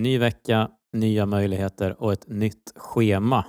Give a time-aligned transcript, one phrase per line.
[0.00, 3.44] Ny vecka, nya möjligheter och ett nytt schema.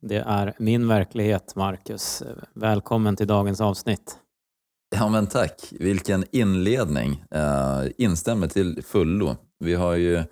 [0.00, 2.22] Det är min verklighet, Marcus.
[2.54, 4.18] Välkommen till dagens avsnitt.
[4.96, 7.24] Ja men tack, vilken inledning.
[7.34, 9.36] Uh, instämmer till fullo.
[9.58, 10.22] Vi har ju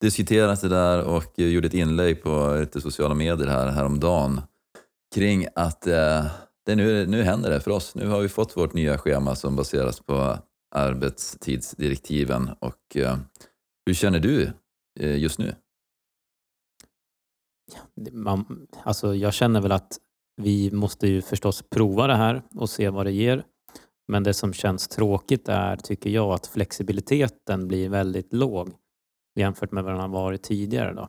[0.00, 4.40] diskuterat det där och gjorde ett inlägg på lite sociala medier här häromdagen
[5.14, 6.26] kring att uh,
[6.66, 7.94] det nu, nu händer det för oss.
[7.94, 10.38] Nu har vi fått vårt nya schema som baseras på
[10.74, 13.16] arbetstidsdirektiven och uh,
[13.86, 14.52] hur känner du
[14.96, 15.54] Eh, just nu?
[18.12, 19.98] Man, alltså jag känner väl att
[20.36, 23.44] vi måste ju förstås prova det här och se vad det ger.
[24.08, 28.74] Men det som känns tråkigt är, tycker jag, att flexibiliteten blir väldigt låg
[29.36, 30.94] jämfört med vad den har varit tidigare.
[30.94, 31.08] Då.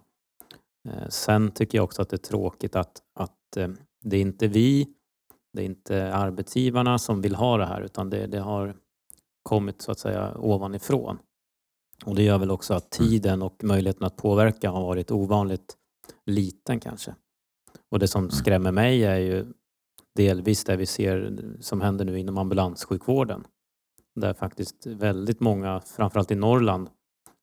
[0.90, 3.67] Eh, sen tycker jag också att det är tråkigt att, att eh,
[4.04, 4.88] det är inte vi,
[5.54, 8.76] det är inte arbetsgivarna som vill ha det här utan det, det har
[9.44, 11.17] kommit så att säga ovanifrån.
[12.06, 13.10] Och det gör väl också att mm.
[13.10, 15.78] tiden och möjligheten att påverka har varit ovanligt
[16.26, 17.16] liten kanske.
[17.90, 18.31] Och det som mm.
[18.31, 19.45] skrämmer mig är ju
[20.16, 23.44] delvis det vi ser som händer nu inom ambulanssjukvården.
[24.16, 26.90] Där faktiskt väldigt många, framförallt i Norrland,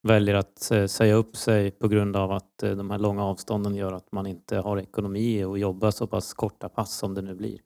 [0.02, 3.74] väljer att eh, säga upp sig på grund av att eh, de här långa avstånden
[3.74, 7.34] gör att man inte har ekonomi att jobba så pass korta pass som det nu
[7.34, 7.60] blir.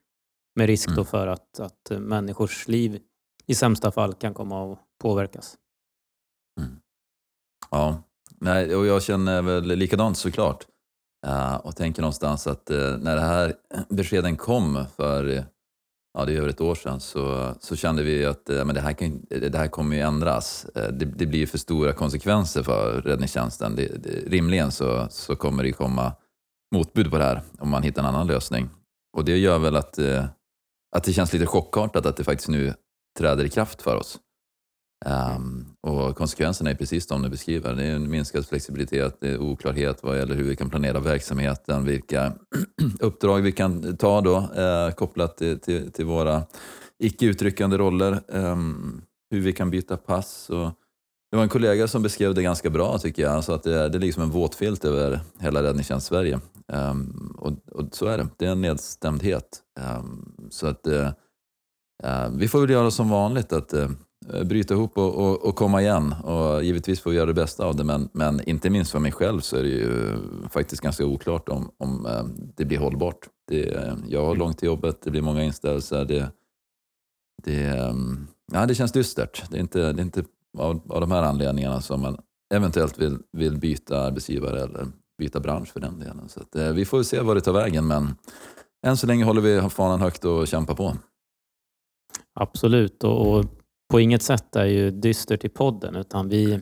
[0.54, 1.04] Med risk då mm.
[1.04, 3.00] för att, att eh, människors liv
[3.46, 5.56] i sämsta fall kan komma att påverkas.
[7.70, 8.02] Ja,
[8.40, 10.66] Nej, och jag känner väl likadant såklart.
[11.26, 13.54] Uh, och tänker någonstans att uh, när det här
[13.88, 15.44] beskeden kom för
[16.18, 18.80] ja, det är över ett år sedan så, så kände vi att uh, men det,
[18.80, 20.66] här kan, det här kommer ju ändras.
[20.74, 23.76] Eh, det, det, blir för stora konsekvenser för räddningstjänsten.
[23.76, 26.12] Det, det, rimligen så, så kommer det komma
[26.74, 28.68] motbud på det här om man hittar en annan lösning.
[29.16, 29.98] Och det gör väl att,
[30.96, 32.74] att det känns lite chockartat att det faktiskt nu
[33.18, 34.18] träder i kraft för oss.
[35.06, 37.74] Um, och konsekvenserna är precis de du beskriver.
[37.74, 41.84] Det är en minskad flexibilitet, det är oklarhet vad gäller hur vi kan planera verksamheten,
[41.84, 42.32] vilka
[43.00, 46.42] uppdrag vi kan ta då, uh, kopplat till, till, till våra
[46.98, 50.50] icke utryckande roller, um, hur vi kan byta pass.
[50.50, 50.70] Och
[51.30, 53.88] det var en kollega som beskrev det ganska bra tycker jag, alltså att det är,
[53.88, 56.34] det är liksom en våtfilt över hela räddningstjänst Sverige.
[56.34, 56.40] Um,
[56.72, 59.62] ehm, och, och, så är det, det är en nedstämdhet.
[60.50, 61.10] så att uh,
[62.32, 63.90] vi får väl göra som vanligt, att uh,
[64.44, 66.12] bryta ihop och, och, och, komma igen.
[66.12, 69.12] Och givetvis får vi göra det bästa av det, men, men inte minst för mig
[69.12, 70.16] själv så är det ju
[70.50, 72.24] faktiskt ganska oklart om, om eh,
[72.56, 73.28] det blir hållbart.
[73.48, 76.04] Det, jag har långt till jobbet, det blir många inställelser.
[76.04, 76.30] Det,
[77.44, 79.50] det, ehm, ja, det känns dystert.
[79.50, 80.24] Det är inte, det är inte
[80.58, 82.18] av, av de här anledningarna som man
[82.54, 84.86] eventuellt vill, vill byta arbetsgivare eller
[85.18, 86.28] byta bransch för den delen.
[86.28, 88.16] Så att, eh, vi får se vad det tar vägen, men
[88.86, 90.96] än så länge håller vi fanan högt och kämpar på.
[92.40, 93.44] Absolut, och, och
[93.90, 96.60] på inget sätt är ju dystert i podden utan vi,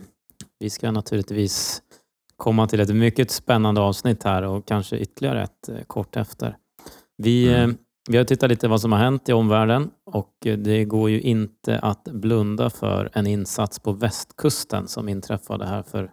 [0.58, 1.82] vi ska naturligtvis
[2.36, 6.56] komma till ett mycket spännande avsnitt här och kanske ytterligare ett eh, kort efter.
[7.16, 7.70] Vi, mm.
[7.70, 7.76] Eh,
[8.08, 11.78] vi har tittat lite vad som har hänt i omvärlden och det går ju inte
[11.78, 16.10] att blunda för en insats på västkusten som inträffade här för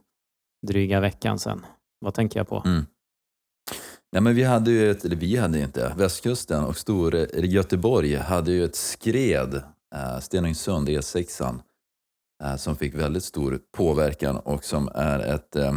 [0.68, 1.66] dryga veckan sedan.
[2.00, 2.64] Vad tänker jag på?
[2.66, 2.86] Mm.
[4.12, 8.52] Ja, men vi hade ju ett, eller vi hade inte, västkusten och stor Göteborg hade
[8.52, 9.62] ju ett skred eh,
[9.94, 11.60] Eh, Stenungsund, E6,
[12.44, 15.74] eh, som fick väldigt stor påverkan och som är ett, eh,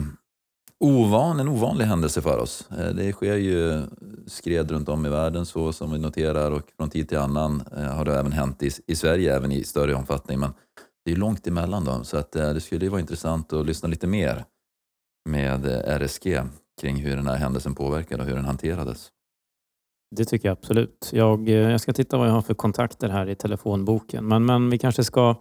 [0.80, 2.68] ovan, en ovanlig händelse för oss.
[2.94, 3.82] Det sker ju
[4.26, 8.04] skred runt om i världen så som vi noterar och från tid till annan har
[8.04, 10.38] det även hänt i, i Sverige, även i större omfattning.
[10.40, 10.52] Men
[11.04, 14.44] det är långt emellan dem, så att, det skulle vara intressant att lyssna lite mer
[15.28, 16.42] med RSG
[16.80, 19.10] kring hur den här händelsen påverkade och hur den hanterades.
[20.10, 21.10] Det tycker jag absolut.
[21.12, 24.28] Jag, eh, jag ska titta vad jag har för kontakter här i telefonboken.
[24.28, 25.34] Men, men vi kanske ska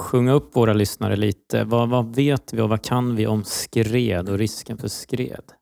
[0.00, 1.64] sjunga upp våra lyssnare lite.
[1.64, 5.52] Vad, vad vet vi och vad kan vi om skred och risken för skred?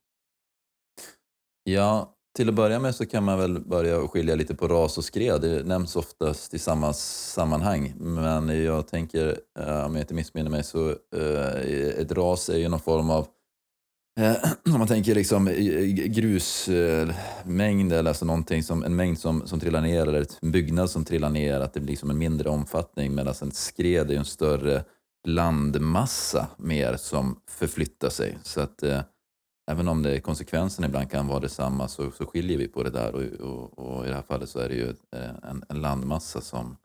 [1.64, 5.04] Ja, till att börja med så kan man väl börja skilja lite på ras och
[5.04, 5.40] skred.
[5.40, 7.94] Det nämns oftast i samma sammanhang.
[7.96, 12.68] Men jag tänker, eh, om jag inte missminner mig, så eh, ett ras är ju
[12.68, 13.26] någon form av
[14.20, 14.36] Eh,
[14.72, 15.46] om man tänker liksom
[16.06, 21.04] grusmängd eller alltså någonting som, en mängd som, som trillar ner eller en byggnad som
[21.04, 24.24] trillar ner, att det blir liksom en mindre omfattning medan alltså en skred är en
[24.24, 24.84] större
[25.28, 28.38] landmassa mer som förflyttar sig.
[28.42, 29.00] Så att eh,
[29.70, 33.14] även om det, konsekvensen ibland kan vara detsamma så, så skiljer vi på det där
[33.14, 36.40] och, och, och i det här fallet så är det ju eh, en, en landmassa
[36.40, 36.76] som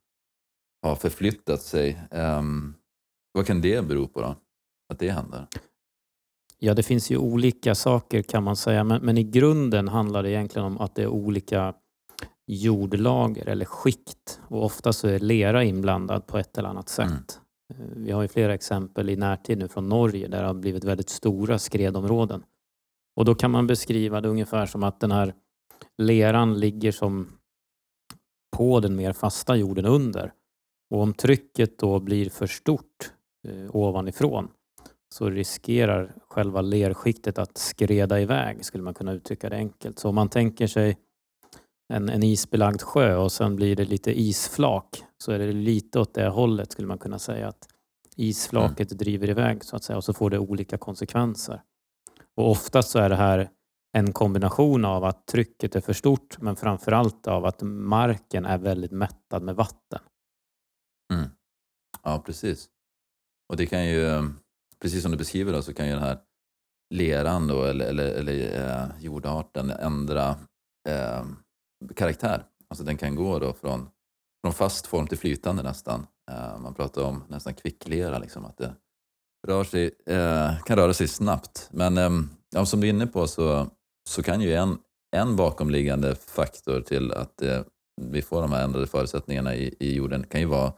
[0.82, 2.02] har förflyttat sig.
[2.12, 2.76] Um,
[3.32, 4.36] vad kan det bero på då?
[4.94, 5.48] Att det händer?
[6.60, 10.32] Ja, det finns ju olika saker kan man säga, men, men, i grunden handlar det
[10.32, 11.74] egentligen om att det är olika
[12.48, 17.40] jordlager eller skikt och ofta så är lera inblandad på ett eller annat sätt.
[17.74, 20.84] Eh, vi har ju flera exempel i närtid nu från Norge där det har blivit
[20.84, 22.44] väldigt stora skredområden.
[23.16, 25.34] Och då kan man beskriva det ungefär som att den här
[25.98, 27.28] leran ligger som
[28.58, 30.34] på den mer fasta jorden under.
[30.90, 33.12] Och om trycket då blir för stort
[33.48, 34.48] eh, ovanifrån
[35.16, 40.00] så riskerar själva lerskiktet att skreda iväg, skulle man kunna uttrycka det enkelt.
[40.00, 40.98] Så om man tänker sig
[41.94, 46.14] en, en isbelagd sjö och sen blir det lite isflak så är det lite åt
[46.14, 47.68] det hållet skulle man kunna säga att
[48.16, 48.98] isflaket mm.
[48.98, 51.62] driver iväg så att säga och så får det olika konsekvenser.
[52.36, 53.50] Och oftast så är det här
[53.98, 58.92] en kombination av att trycket är för stort men framförallt av att marken är väldigt
[58.92, 60.00] mättad med vatten.
[61.14, 61.30] Mm.
[62.04, 62.70] Ja, precis.
[63.50, 64.30] Och det kan ju,
[64.82, 66.18] precis som du beskriver då, så kan ju den här
[66.94, 70.36] leran då, eller, eller, eller eh, jordarten ändra
[70.90, 71.26] eh,
[71.96, 72.44] karaktär.
[72.70, 73.90] Alltså den kan gå då från,
[74.42, 76.08] från fast form till flytande nästan.
[76.32, 78.76] Eh, man pratar om nästan kvicklera, liksom, att det
[79.48, 81.70] rör sig, eh, kan röra sig snabbt.
[81.72, 82.10] Men eh,
[82.52, 83.68] ja, som du är inne på så,
[84.10, 84.78] så kan ju en,
[85.16, 87.62] en bakomliggande faktor till att eh,
[88.02, 90.74] vi får de här ändrade förutsättningarna i, i jorden kan ju vara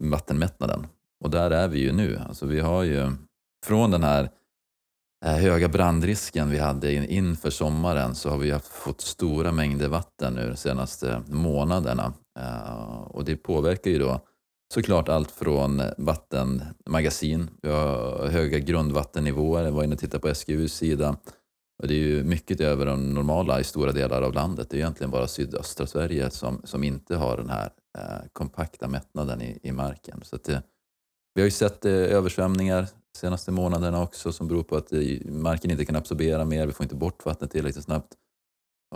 [0.00, 0.86] vattenmättnaden.
[1.26, 2.20] Och där är vi ju nu.
[2.28, 3.12] Alltså vi har ju
[3.66, 4.30] från den här
[5.24, 10.48] eh, höga brandrisken vi hade inför sommaren så har vi fått stora mängder vatten nu
[10.48, 12.12] de senaste månaderna.
[12.38, 14.20] Eh, och det påverkar ju då
[14.74, 20.74] såklart allt från vattenmagasin, vi har höga grundvattennivåer, jag var inne och tittade på SGUs
[20.74, 21.16] sida.
[21.82, 24.70] Och det är ju mycket över de normala i stora delar av landet.
[24.70, 29.42] Det är egentligen bara sydöstra Sverige som, som inte har den här eh, kompakta mättnaden
[29.42, 30.20] i, i marken.
[30.24, 30.62] Så det,
[31.36, 32.86] vi har ju sett eh, översvämningar
[33.16, 34.92] senaste månaderna också som beror på att
[35.24, 38.14] marken inte kan absorbera mer, vi får inte bort vattnet tillräckligt snabbt.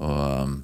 [0.00, 0.62] Och, um,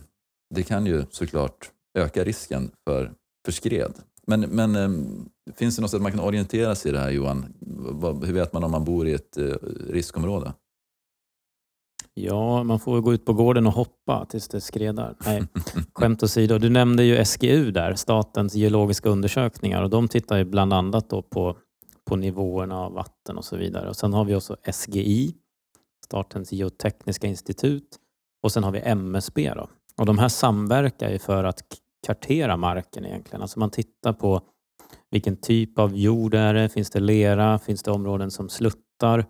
[0.55, 3.12] det kan ju såklart öka risken för,
[3.44, 3.93] för skred.
[4.26, 7.55] Men, men um, finns det något sätt man kan orientera sig i det här Johan?
[8.25, 9.55] Hur vet man om man bor i ett uh,
[9.88, 10.52] riskområde?
[12.14, 15.14] Ja, man får gå ut på gården och hoppa tills det skredar.
[15.26, 15.43] Nej,
[15.94, 16.58] skämt åsido.
[16.58, 21.56] Du nämnde ju SGU där, Statens geologiska undersökningar och de tittar ju bland annat på
[22.06, 23.88] på nivåerna av vatten och så vidare.
[23.88, 25.35] Och sen har vi också SGI,
[26.05, 27.99] Statens geotekniska institut
[28.43, 29.53] och sen har vi MSB.
[29.55, 29.69] Då.
[29.97, 31.62] Och de här samverkar ju för att
[32.06, 33.43] kartera marken egentligen.
[33.43, 34.41] Alltså man tittar på
[35.11, 36.69] vilken typ av jord är det?
[36.69, 37.58] Finns det lera?
[37.58, 39.26] Finns det områden som sluttar?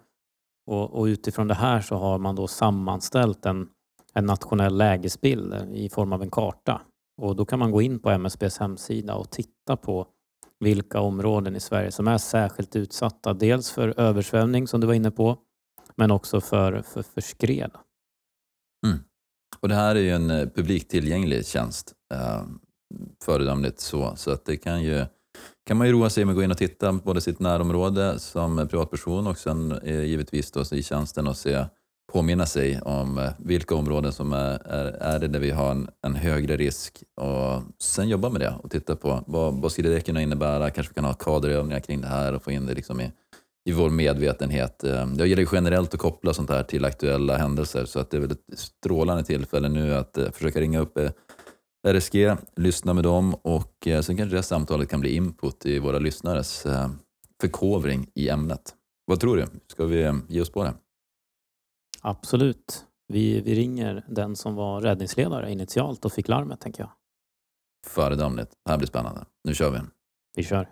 [0.67, 3.69] Och, och utifrån det här så har man då sammanställt en,
[4.15, 6.81] en nationell lägesbild i form av en karta.
[7.17, 10.07] Och då kan man gå in på MSBs hemsida och titta på
[10.61, 13.35] vilka områden i Sverige som är särskilt utsatta.
[13.35, 15.39] Dels för översvämning som du var inne på,
[15.95, 17.71] men också för, för, för skred.
[18.87, 18.99] Mm.
[19.61, 22.43] Och det här är ju en eh, publiktillgänglig tjänst, eh,
[23.25, 25.07] föredömligt så, så att det kan ju
[25.67, 28.19] kan man ju roa sig med att gå in och titta på både sitt närområde
[28.19, 31.65] som privatperson och sen eh, givetvis då i tjänsten och se
[32.13, 35.89] påminna sig om eh, vilka områden som är, är, är det där vi har en,
[36.07, 40.01] en, högre risk och sen jobba med det och titta på vad, vad skulle det
[40.01, 40.71] kunna innebära?
[40.71, 43.13] Kanske vi kan ha kaderövningar kring det här och få in det liksom i,
[43.69, 44.85] i vår medvetenhet.
[44.85, 48.21] Eh, jag gillar generellt att koppla sånt här till aktuella händelser så att det är
[48.21, 50.99] väl ett strålande tillfälle nu att eh, försöka ringa upp
[51.89, 56.67] RSG, lyssna med dem och sen kanske det samtalet kan bli input i våra lyssnares
[57.41, 58.75] förkovring i ämnet.
[59.05, 59.47] Vad tror du?
[59.67, 60.73] Ska vi ge oss på det?
[62.07, 62.85] Absolut.
[63.09, 66.91] Vi, vi ringer den som var räddningsledare initialt och fick larmet, tänker jag.
[67.87, 68.51] Föredömligt.
[68.65, 69.25] Det här blir spännande.
[69.45, 69.79] Nu kör vi.
[70.37, 70.69] Vi kör.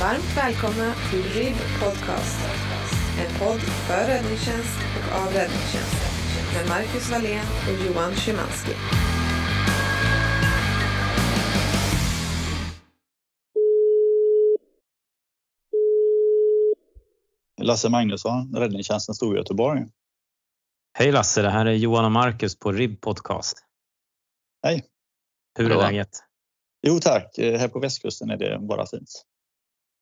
[0.00, 2.38] Varmt välkomna till RIB Podcast.
[3.20, 6.10] En podd för räddningstjänst och av räddningstjänsten
[6.54, 8.72] med Marcus Wallén och Johan Szymanski.
[17.58, 19.86] Lasse Magnusson, Räddningstjänsten Storgöteborg.
[20.98, 23.64] Hej Lasse, det här är Johan och Marcus på RIB Podcast.
[24.62, 24.84] Hej.
[25.58, 26.08] Hur är läget?
[26.86, 29.24] Jo tack, eh, här på västkusten är det bara fint.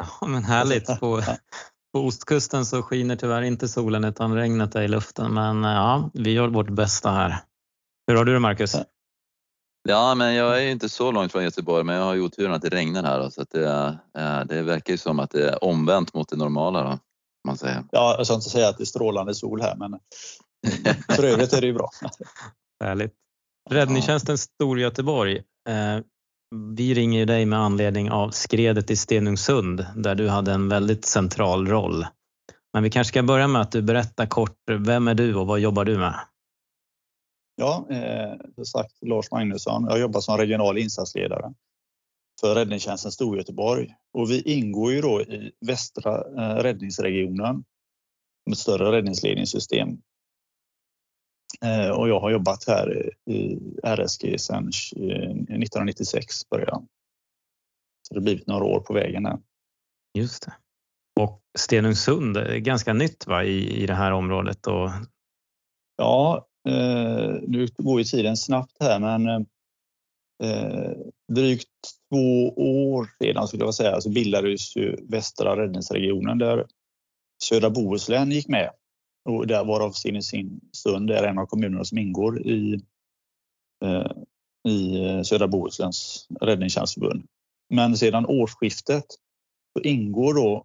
[0.20, 1.00] Ja, men härligt.
[1.00, 1.22] På,
[1.92, 5.34] på ostkusten så skiner tyvärr inte solen utan regnet är i luften.
[5.34, 7.36] Men eh, ja, vi gör vårt bästa här.
[8.06, 8.76] Hur har du det Marcus?
[9.88, 12.62] Ja, men jag är inte så långt från Göteborg, men jag har ju oturen att
[12.62, 13.30] det regnar här.
[13.30, 16.82] Så att det, eh, det verkar ju som att det är omvänt mot det normala.
[16.82, 16.98] Då
[17.46, 17.84] man säga.
[17.90, 19.98] Ja, jag ska inte säga att det är strålande sol här, men
[21.16, 21.90] för övrigt är det ju bra.
[22.84, 23.14] Härligt.
[23.70, 25.36] Räddningstjänsten Storgöteborg.
[25.68, 26.00] Eh,
[26.76, 31.68] vi ringer dig med anledning av skredet i Stenungsund där du hade en väldigt central
[31.68, 32.06] roll.
[32.72, 35.60] Men vi kanske ska börja med att du berättar kort, vem är du och vad
[35.60, 36.14] jobbar du med?
[37.56, 39.86] Ja, eh, sagt Lars Magnusson.
[39.88, 41.54] Jag jobbar som regional insatsledare
[42.40, 43.94] för räddningstjänsten Storgöteborg.
[44.12, 47.64] Och vi ingår ju då i västra eh, räddningsregionen
[48.46, 49.88] med större räddningsledningssystem.
[51.64, 56.88] Eh, och jag har jobbat här i RSG sedan 1996 början.
[58.02, 59.38] Så det har blivit några år på vägen här.
[60.14, 60.54] Just det.
[61.20, 64.66] Och Stenungsund är ganska nytt va, i, i det här området?
[64.66, 64.90] Och...
[65.96, 69.46] Ja, eh, nu går ju tiden snabbt här men
[70.42, 70.92] eh,
[71.32, 71.68] drygt
[72.10, 76.66] två år sedan skulle jag säga så bildades ju Västra räddningsregionen där
[77.42, 78.70] södra Bohuslän gick med.
[79.24, 82.80] Och där varav Stenungsund är en av kommunerna som ingår i,
[83.84, 84.10] eh,
[84.72, 87.26] i södra Bohusläns räddningstjänstförbund.
[87.74, 89.04] Men sedan årsskiftet
[89.72, 90.64] så ingår då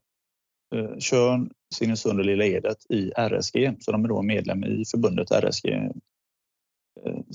[0.75, 5.31] eh, Tjörn, Stenungsund och Lilla Edet i RSG, så de är då medlem i förbundet
[5.31, 5.91] RSG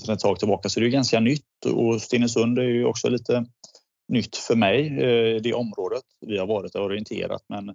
[0.01, 0.69] sedan ett tag tillbaka.
[0.69, 3.45] Så det är ganska nytt och Stenungsund är ju också lite
[4.07, 6.03] nytt för mig, eh, det området.
[6.25, 7.69] Vi har varit och orienterat men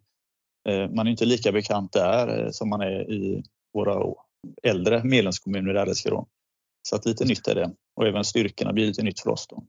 [0.69, 3.43] eh, man är inte lika bekant där som man är i
[3.75, 4.15] våra
[4.62, 6.11] äldre medlemskommuner i RSG.
[6.11, 6.27] Då.
[6.89, 9.47] Så att lite nytt är det och även styrkorna blir lite nytt för oss.
[9.47, 9.65] Då.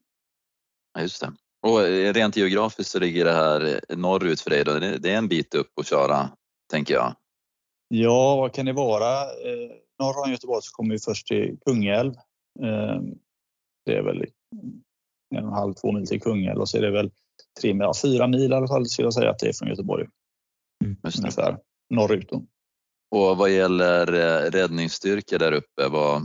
[0.94, 1.34] Ja, just det.
[1.68, 1.80] Och
[2.16, 4.80] rent geografiskt så ligger det här norrut för dig då.
[4.80, 6.30] Det är en bit upp att köra,
[6.72, 7.16] tänker jag.
[7.88, 9.26] Ja, vad kan det vara?
[10.00, 12.14] Norr om Göteborg så kommer vi först till Kungälv.
[12.62, 13.02] Eh,
[13.86, 14.26] det är väl
[15.36, 17.12] en och en halv, två mil till Kungälv och så är det väl
[17.62, 20.08] tre, ja, fyra mil i alla fall skulle jag säga att det är från Göteborg.
[20.84, 21.58] Mm, ungefär
[21.90, 22.30] norrut.
[22.30, 22.46] Då.
[23.12, 26.22] Och vad gäller eh, räddningsstyrka där uppe, vad,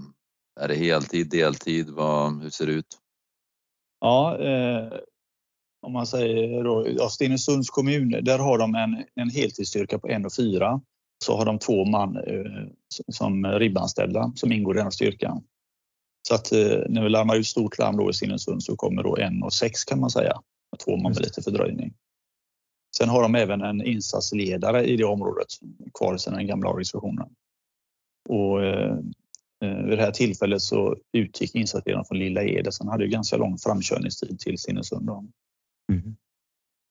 [0.60, 1.90] är det heltid, deltid?
[1.90, 2.98] Vad, hur ser det ut?
[4.00, 4.92] Ja, eh,
[5.87, 10.26] om man säger då, ja, Stenungsunds kommun, där har de en, en heltidsstyrka på en
[10.26, 10.80] och fyra.
[11.25, 12.66] Så har de två man eh,
[13.12, 15.42] som ribbanställda som ingår i den styrkan.
[16.28, 19.16] Så att eh, när vi larmar ut stort larm då i Stenungsund så kommer då
[19.16, 20.40] en och sex kan man säga.
[20.84, 21.94] Två man med lite fördröjning.
[22.96, 25.46] Sen har de även en insatsledare i det området
[25.98, 27.28] kvar sedan den gamla organisationen.
[28.28, 28.96] Och eh,
[29.60, 33.37] vid det här tillfället så utgick insatsledaren från Lilla Ede så han hade ju ganska
[33.37, 35.10] lång framkörningstid till Stenungsund.
[35.92, 36.16] Mm.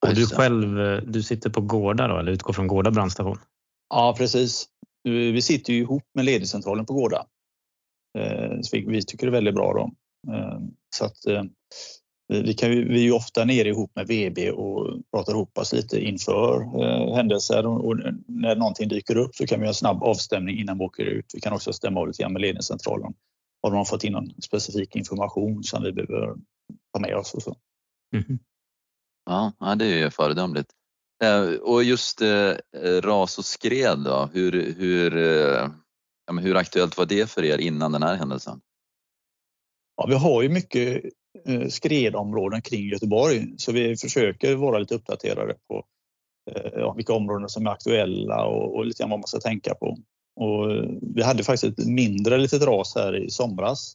[0.08, 0.76] Och du själv,
[1.12, 3.38] du sitter på Gårda då, eller utgår från Gårda brandstation?
[3.90, 4.68] Ja, precis.
[5.04, 7.26] Vi sitter ju ihop med ledningscentralen på Gårda.
[8.18, 9.74] Eh, så vi tycker det är väldigt bra.
[9.74, 9.92] Då.
[10.34, 10.60] Eh,
[10.96, 11.44] så att, eh,
[12.28, 16.00] vi, kan, vi är ju ofta nere ihop med VB och pratar ihop oss lite
[16.00, 16.66] inför
[17.16, 20.84] händelser och när någonting dyker upp så kan vi ha en snabb avstämning innan vi
[20.86, 21.26] åker ut.
[21.34, 23.14] Vi kan också stämma av lite grann med ledningscentralen.
[23.62, 26.36] Har de fått in någon specifik information som vi behöver
[26.94, 27.56] ta med oss och så.
[28.14, 28.40] Mm.
[29.26, 30.70] Ja, det är ju föredömligt.
[31.24, 35.70] Eh, och just eh, eh, ras och skred då, hur, hur, eh,
[36.42, 38.62] hur aktuellt var det för er innan den här händelsen?
[39.98, 41.04] Ja, vi har ju mycket
[41.46, 45.86] eh, skredområden kring Göteborg så vi försöker vara lite uppdaterade på
[46.74, 49.98] ja, vilka områden som är aktuella och, och lite grann vad man ska tänka på.
[50.40, 50.68] Och
[51.16, 53.94] vi hade faktiskt ett mindre litet ras här i somras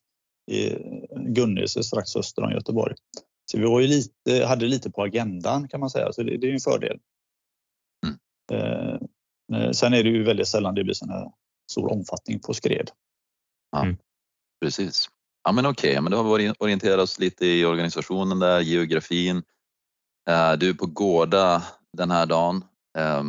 [0.51, 0.77] i
[1.17, 2.95] Gunnelse strax öster om Göteborg.
[3.51, 6.49] Så vi var ju lite, hade lite på agendan kan man säga, så det, det
[6.49, 6.99] är en fördel.
[8.53, 9.09] Mm.
[9.55, 11.31] Eh, sen är det ju väldigt sällan det blir sån här
[11.71, 12.91] stor omfattning på skred.
[13.73, 13.97] Ja, mm.
[14.65, 15.09] Precis.
[15.45, 16.01] Ja men okej, okay.
[16.01, 19.43] men då har vi orienterat oss lite i organisationen där, geografin.
[20.31, 21.63] Eh, du är på Gårda
[21.97, 22.65] den här dagen.
[22.99, 23.23] Eh,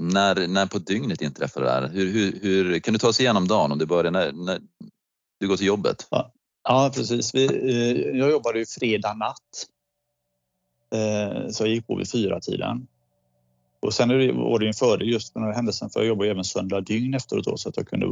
[0.00, 1.88] när, när på dygnet inträffar det här?
[1.88, 4.60] Hur, hur, hur, kan du ta oss igenom dagen om du börjar när, när
[5.40, 6.06] du går till jobbet?
[6.10, 6.32] Ja,
[6.64, 7.34] Ja, precis.
[7.34, 9.66] Vi, eh, jag jobbade ju fredag natt.
[10.94, 12.86] Eh, så jag gick på vid fyra tiden.
[13.82, 16.44] Och sen var det en fördel just med den här händelsen för jag jobbade även
[16.44, 18.06] söndag dygn efteråt då, så att jag kunde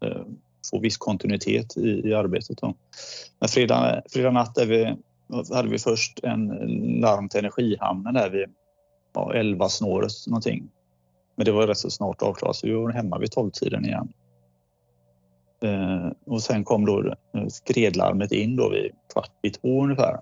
[0.00, 0.22] eh,
[0.70, 2.58] få viss kontinuitet i, i arbetet.
[2.58, 2.74] Då.
[3.38, 4.96] Men fredag, fredag natt vi,
[5.54, 6.46] hade vi först en
[7.00, 8.46] larm till Energihamnen där vid
[9.14, 10.70] ja, 11 snåret någonting.
[11.36, 14.12] Men det var rätt så snart avklarat så vi var hemma vid 12-tiden igen.
[15.62, 20.20] Eh, och sen kom då eh, skredlarmet in då vid kvart i två ungefär.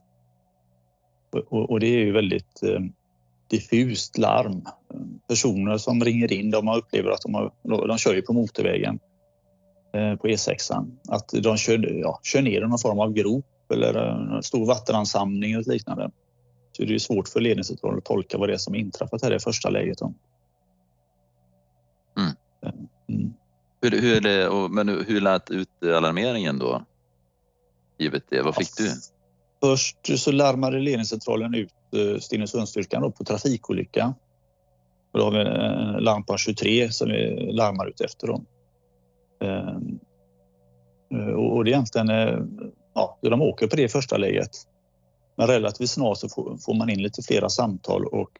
[1.48, 2.80] Och, och det är ju väldigt eh,
[3.54, 4.62] diffust larm.
[5.28, 7.52] Personer som ringer in, de har upplever att de, har,
[7.88, 8.98] de kör på motorvägen
[9.94, 10.86] eh, på E6.
[11.08, 15.72] Att de kör, ja, kör ner någon form av grop eller en stor vattenansamling eller
[15.72, 16.10] liknande.
[16.72, 19.38] Så det är svårt för ledningscentralen att tolka vad det är som inträffat här i
[19.38, 20.00] första läget.
[20.00, 20.14] Mm.
[23.08, 23.32] Mm.
[23.82, 26.84] Hur, hur, det, men hur lät utalarmeringen då?
[27.98, 28.90] Givet det, vad fick du?
[29.62, 34.14] Först så larmade ledningscentralen ut eh, Eh, Stenungsundsstyrkan på trafikolycka.
[35.12, 38.26] Och då har vi en lampa 23 som vi larmar ut efter.
[38.26, 38.46] Dem.
[39.40, 39.98] Ehm,
[41.14, 42.38] eh, och det är egentligen, eh,
[42.94, 44.50] ja, de åker på det första läget.
[45.36, 48.30] Men relativt snart så får, man in lite flera samtal och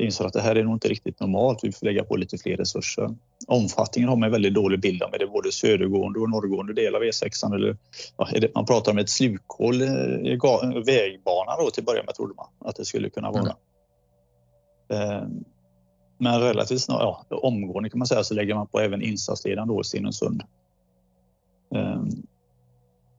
[0.00, 1.58] inser att det här är nog inte riktigt normalt.
[1.62, 3.10] Vi får lägga på lite fler resurser.
[3.46, 5.14] Omfattningen har man en väldigt dålig bild av.
[5.14, 7.54] Är det både södergående och norrgående del av E6?
[7.54, 7.76] Eller,
[8.16, 10.38] ja, det, man pratar om ett slukhål eh, i
[10.86, 13.54] vägbanan då till att börja med trodde man att det skulle kunna vara.
[14.88, 15.10] Mm.
[15.10, 15.28] Eh,
[16.18, 19.80] men relativt snart, ja, omgående kan man säga, så lägger man på även insatsledaren då
[19.80, 20.42] i Stenungsund.
[21.74, 22.02] Eh,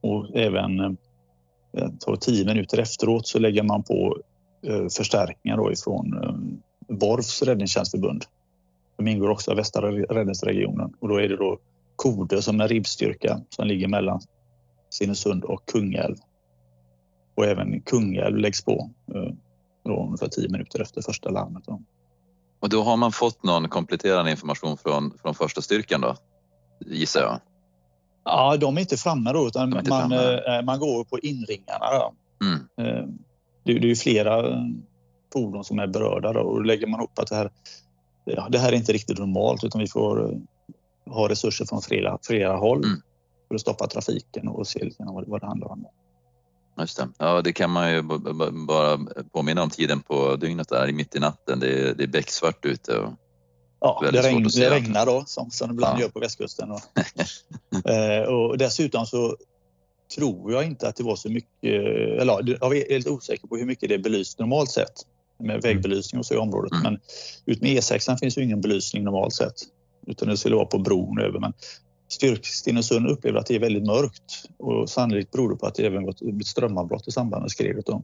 [0.00, 4.18] och även eh, tio minuter efteråt så lägger man på
[4.62, 6.34] eh, förstärkningar då ifrån eh,
[6.90, 8.24] Borfs räddningstjänstförbund.
[8.96, 11.58] De ingår också i västra räddningsregionen och då är det då
[11.96, 14.20] Kode som är ribbstyrka som ligger mellan
[14.90, 16.16] Stenungsund och Kungälv.
[17.34, 19.34] Och även Kungälv läggs på eh,
[19.84, 21.64] då ungefär tio minuter efter första larmet.
[21.66, 21.82] Då.
[22.60, 26.16] Och då har man fått någon kompletterande information från, från första styrkan då,
[26.86, 27.40] gissar jag?
[28.24, 30.40] Ja, de är inte framme då utan man, framme.
[30.48, 31.86] Eh, man går på inringarna.
[31.90, 32.14] Då.
[32.46, 32.58] Mm.
[32.78, 33.06] Eh,
[33.64, 34.42] det, det är ju flera
[35.32, 37.50] fordon som är berörda då, och lägger man upp att det här,
[38.24, 40.38] ja, det här är inte riktigt normalt utan vi får eh,
[41.12, 43.02] ha resurser från flera, flera håll mm.
[43.48, 45.86] för att stoppa trafiken och se lite vad, vad det handlar om.
[46.80, 47.08] Just det.
[47.18, 48.02] Ja, det kan man ju
[48.66, 48.98] bara
[49.32, 51.60] påminna om tiden på dygnet där mitt i natten.
[51.60, 52.98] Det är, det är becksvart ute.
[52.98, 53.12] Och
[53.80, 56.02] ja, det, regn, det regnar då som, som det ibland ja.
[56.02, 56.70] gör på västkusten.
[56.70, 56.80] Och,
[57.90, 59.36] eh, och dessutom så
[60.16, 61.74] tror jag inte att det var så mycket,
[62.20, 65.06] eller jag är lite osäker på hur mycket det är belyst normalt sett
[65.40, 66.72] med vägbelysning och så i området.
[66.72, 66.82] Mm.
[66.82, 67.00] Men
[67.46, 69.54] ut med E6 finns ju ingen belysning normalt sett
[70.06, 71.38] utan det skulle vara på bron över.
[71.38, 71.52] Men
[72.08, 75.86] Styrk Stenungsund upplever att det är väldigt mörkt och sannolikt beror det på att det
[75.86, 77.86] även gått strömavbrott i samband med skredet.
[77.86, 78.02] Då.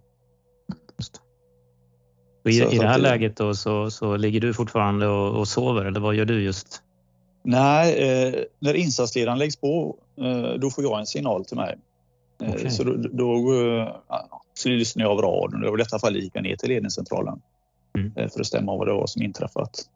[2.44, 5.84] I, så, I det här läget då så, så ligger du fortfarande och, och, sover
[5.84, 6.82] eller vad gör du just?
[7.44, 11.78] Nej, eh, när insatsledaren läggs på eh, då får jag en signal till mig.
[12.42, 12.70] Eh, okay.
[12.70, 13.36] Så då, då
[14.56, 17.40] eh, så lyssnar jag av radion och i detta fall gick jag ner till ledningscentralen
[17.98, 18.12] mm.
[18.16, 19.90] Eh, för att stämma av vad det var som inträffat.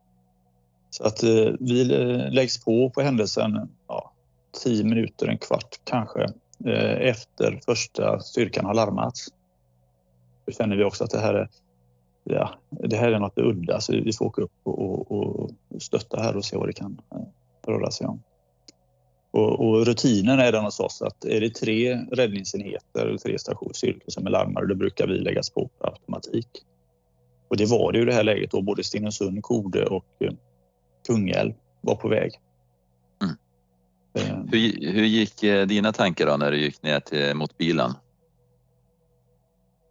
[0.91, 1.85] Så att eh, vi
[2.31, 4.13] läggs på på händelsen ja,
[4.65, 6.23] tio minuter, en kvart kanske
[6.67, 9.29] eh, efter första styrkan har larmats.
[10.47, 11.49] Då känner vi också att det här är,
[12.25, 16.37] ja, det här är något udda så vi får åka upp och, och, stötta här
[16.37, 18.23] och se vad det kan eh, röra sig om.
[19.33, 24.11] Och, och, rutinen är den hos oss att är det tre räddningsenheter eller tre stationsstyrkor
[24.11, 26.49] som är larmade då brukar vi läggas på per automatik.
[27.49, 30.05] Och det var det i det här läget då både Stenungsund, Kode och
[31.07, 32.33] Kungälv var på väg.
[33.23, 33.37] Mm.
[34.15, 34.45] Eh.
[34.53, 37.93] Hur, hur gick eh, dina tankar då när du gick ner till, mot bilen?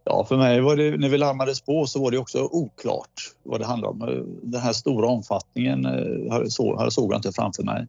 [0.04, 3.60] Ja, för mig var det, när vi larmades på så var det också oklart vad
[3.60, 4.26] det handlade om.
[4.42, 5.84] Den här stora omfattningen
[6.30, 7.86] här såg, såg jag inte framför mig.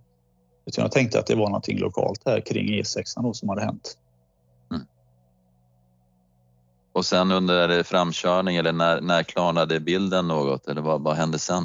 [0.66, 3.98] Jag tänkte att det var någonting lokalt här kring E6 då som hade hänt.
[4.72, 4.86] Mm.
[6.94, 11.64] Och sen under framkörning eller när, när klarnade bilden något eller vad, vad hände sen?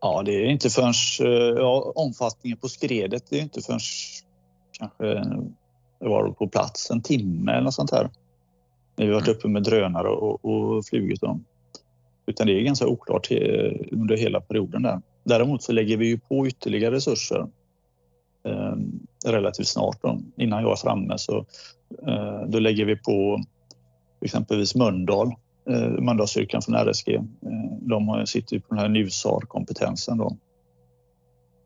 [0.00, 3.80] Ja, det är inte förrän eh, ja, omfattningen på skredet det är inte förrän
[4.72, 5.04] kanske
[6.00, 8.10] det var på plats en timme eller något sånt här.
[8.96, 9.36] När vi varit mm.
[9.38, 11.44] uppe med drönare och, och flugit dem.
[12.26, 13.30] Utan det är ganska oklart
[13.92, 15.00] under hela perioden där.
[15.24, 17.46] Däremot så lägger vi ju på ytterligare resurser
[18.44, 18.74] eh,
[19.26, 20.02] relativt snart.
[20.02, 20.20] Då.
[20.36, 21.46] Innan jag är framme så
[22.06, 23.42] eh, då lägger vi på
[24.20, 25.32] exempelvis Mölndal
[25.70, 27.14] eh, Mölndalsstyrkan från RSG.
[27.14, 27.22] Eh,
[27.80, 30.36] de sitter på den här NUSAR-kompetensen då.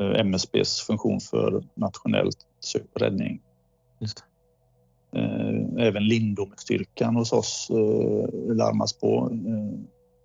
[0.00, 3.40] Eh, MSBs funktion för nationellt sök och räddning.
[5.12, 7.68] Eh, Även Lindome-styrkan hos oss
[8.48, 9.30] larmas på.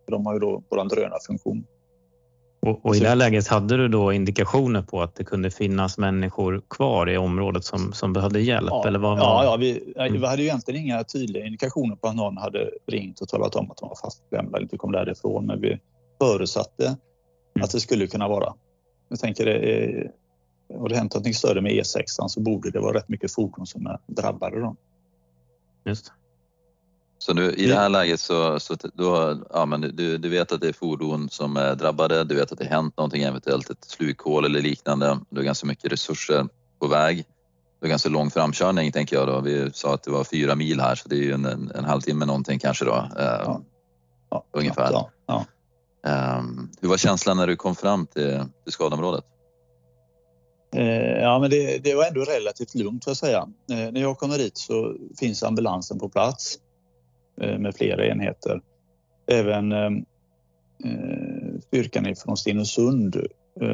[0.07, 1.65] De har ju då vår drönarfunktion.
[2.65, 5.97] Och, och, I det här läget hade du då indikationer på att det kunde finnas
[5.97, 8.67] människor kvar i området som, som behövde hjälp?
[8.69, 9.25] Ja, eller vad var...
[9.25, 10.21] ja, ja vi, mm.
[10.21, 13.71] vi hade ju egentligen inga tydliga indikationer på att någon hade ringt och talat om
[13.71, 15.45] att de var fastklämda eller inte kom därifrån.
[15.45, 15.79] Men vi
[16.21, 16.97] förutsatte mm.
[17.63, 18.53] att det skulle kunna vara.
[19.09, 20.11] Jag tänker det är,
[20.79, 23.87] har det hänt något större med E6 så borde det vara rätt mycket fordon som
[23.87, 24.59] är drabbade.
[24.59, 24.75] Då.
[25.85, 26.11] Just
[27.23, 30.61] så nu, i det här läget så, så då, ja, men du, du vet att
[30.61, 34.45] det är fordon som är drabbade, du vet att det hänt någonting, eventuellt ett slukhål
[34.45, 35.19] eller liknande.
[35.29, 36.47] Du har ganska mycket resurser
[36.79, 37.17] på väg.
[37.79, 39.41] Du har ganska lång framkörning tänker jag då.
[39.41, 41.85] Vi sa att det var fyra mil här så det är ju en, en, en
[41.85, 42.95] halvtimme någonting kanske då.
[42.95, 43.61] Eh, ja.
[44.29, 44.91] Ja, ungefär.
[44.91, 45.45] Ja, ja.
[46.37, 49.23] Um, hur var känslan när du kom fram till, till skadområdet?
[50.75, 53.47] Eh, ja, men det, det, var ändå relativt lugnt får jag säga.
[53.71, 56.59] Eh, när jag kommer dit så finns ambulansen på plats.
[57.41, 58.61] Eh, med flera enheter.
[59.27, 59.91] Även eh,
[60.85, 63.27] eh, styrkan från Stenungsund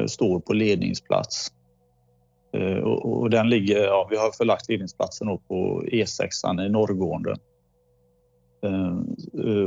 [0.06, 1.52] står på ledningsplats.
[3.02, 7.36] Och, den ligger, ja, vi har förlagt ledningsplatsen på E6 i norrgående.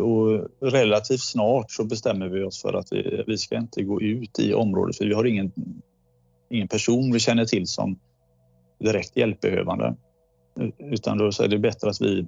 [0.01, 2.87] Och relativt snart så bestämmer vi oss för att
[3.27, 5.51] vi, ska inte gå ut i området för vi har ingen,
[6.49, 7.99] ingen person vi känner till som
[8.79, 9.95] direkt hjälpbehövande.
[10.77, 12.25] Utan då är det bättre att vi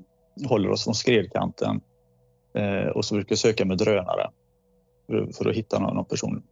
[0.48, 1.82] håller oss från skredkanten
[2.54, 4.30] eh, och så brukar jag söka med drönare
[5.08, 6.44] för, för att hitta någon, någon person.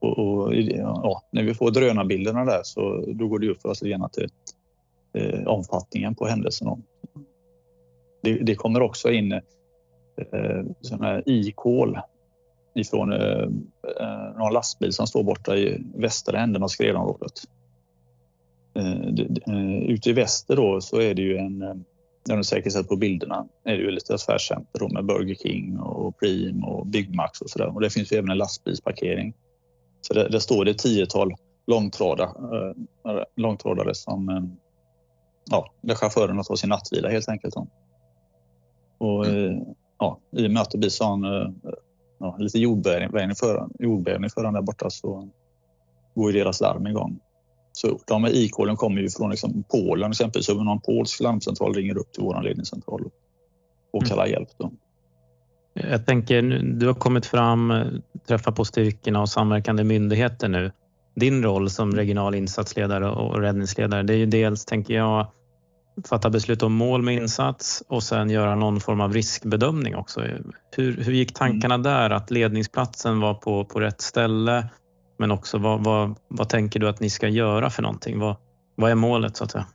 [0.00, 3.82] Och, och ja, när vi får drönarbilderna där så då går det upp för oss
[3.82, 4.28] gärna till
[5.14, 6.82] eh, omfattningen på händelsen.
[8.22, 9.40] Det, det, kommer också in eh,
[10.80, 11.98] sådana här i-kol
[12.74, 13.48] ifrån eh,
[14.00, 17.32] eh, någon lastbil som står borta i västra änden av skredområdet.
[18.74, 19.08] Eh,
[19.48, 21.74] eh, ute i väster då så är det ju en, eh,
[22.30, 25.78] det har du säkert sett på bilderna, är det ju lite affärscenter med Burger King
[25.78, 27.74] och Prim och Byggmax och sådär.
[27.74, 29.34] Och det finns ju även en lastbilsparkering.
[30.00, 31.34] Så där, där står det ett tiotal
[31.66, 32.74] långtradare,
[33.36, 34.50] långtradare som
[35.50, 37.54] ja, där chaufförerna tar sin nattvila helt enkelt.
[38.98, 39.64] Och mm.
[39.98, 41.22] ja, i och med att det blir sån
[42.18, 45.28] ja, lite jordbävning för, jordbävning där borta så
[46.14, 47.20] går ju deras larm igång.
[47.80, 50.46] Så de här e-callen kommer ju från liksom Polen exempelvis.
[50.46, 53.04] Så någon polsk larmcentral ringer upp till vår ledningscentral
[53.92, 54.32] och kallar mm.
[54.32, 54.48] hjälp.
[54.58, 54.72] Då.
[55.74, 56.42] Jag tänker,
[56.78, 57.72] du har kommit fram,
[58.28, 60.72] träffat på styrkorna och samverkande myndigheter nu.
[61.16, 65.26] Din roll som regional insatsledare och räddningsledare, det är ju dels, tänker jag,
[66.08, 70.20] fatta beslut om mål med insats och sen göra någon form av riskbedömning också.
[70.76, 71.82] Hur, hur gick tankarna mm.
[71.82, 72.10] där?
[72.10, 74.68] Att ledningsplatsen var på, på rätt ställe
[75.20, 78.18] men också vad, vad, vad tänker du att ni ska göra för någonting?
[78.18, 78.36] Vad,
[78.74, 79.66] vad är målet så att säga?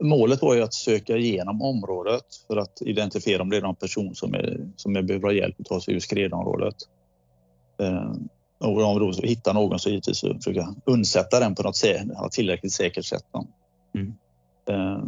[0.00, 4.14] Målet var ju att söka igenom området för att identifiera om det är någon person
[4.14, 6.74] som, är, som är behöver hjälp att ta sig ur skredområdet.
[7.80, 8.12] Eh,
[8.58, 12.72] och om vi då hittar någon så givetvis försöka undsätta den på något sätt, tillräckligt
[12.72, 13.24] säkert sätt.
[13.94, 14.14] Mm.
[14.68, 15.02] Eh,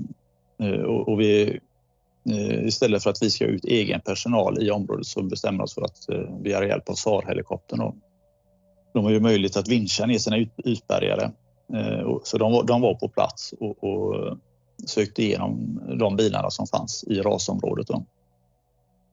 [0.68, 1.60] eh, och, och vi,
[2.30, 5.74] eh, istället för att vi ska ut egen personal i området så bestämmer vi oss
[5.74, 7.80] för att eh, begära hjälp av SAR-helikoptern
[8.92, 11.30] de har ju möjlighet att vincha ner sina ytbärgare.
[11.74, 14.38] Eh, så de, de var på plats och, och
[14.86, 17.86] sökte igenom de bilarna som fanns i rasområdet.
[17.86, 18.04] Då.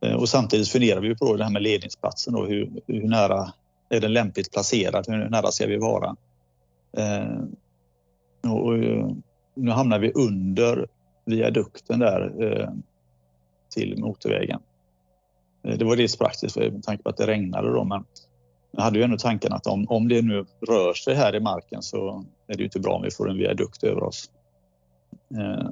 [0.02, 2.34] Eh, och samtidigt funderar vi på det här med ledningsplatsen.
[2.34, 3.54] Då, hur, hur nära
[3.90, 5.06] är den lämpligt placerad?
[5.08, 6.16] Hur nära ska vi vara?
[6.98, 7.44] Eh,
[8.52, 9.10] och, eh,
[9.56, 10.88] nu hamnar vi under
[11.26, 12.70] viadukten där
[13.70, 14.60] till motorvägen.
[15.62, 18.06] Det var dels praktiskt med tanke på att det regnade då, men
[18.72, 21.82] jag hade ju ändå tanken att om, om det nu rör sig här i marken
[21.82, 24.30] så är det ju inte bra om vi får en viadukt över oss.
[25.36, 25.70] Eh,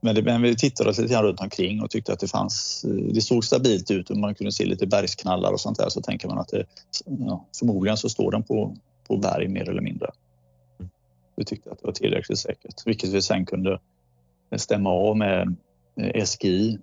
[0.00, 2.84] men, det, men vi tittade oss lite grann runt omkring och tyckte att det fanns,
[2.84, 6.00] eh, det såg stabilt ut och man kunde se lite bergsknallar och sånt där så
[6.00, 6.64] tänker man att det,
[7.04, 8.76] ja, förmodligen så står den på,
[9.08, 10.10] på berg mer eller mindre.
[11.36, 13.80] Vi tyckte att det var tillräckligt säkert, vilket vi sen kunde
[14.56, 15.56] stämma av med
[16.00, 16.78] eh, SGI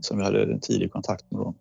[0.00, 1.40] som vi hade tidig kontakt med.
[1.40, 1.54] Då.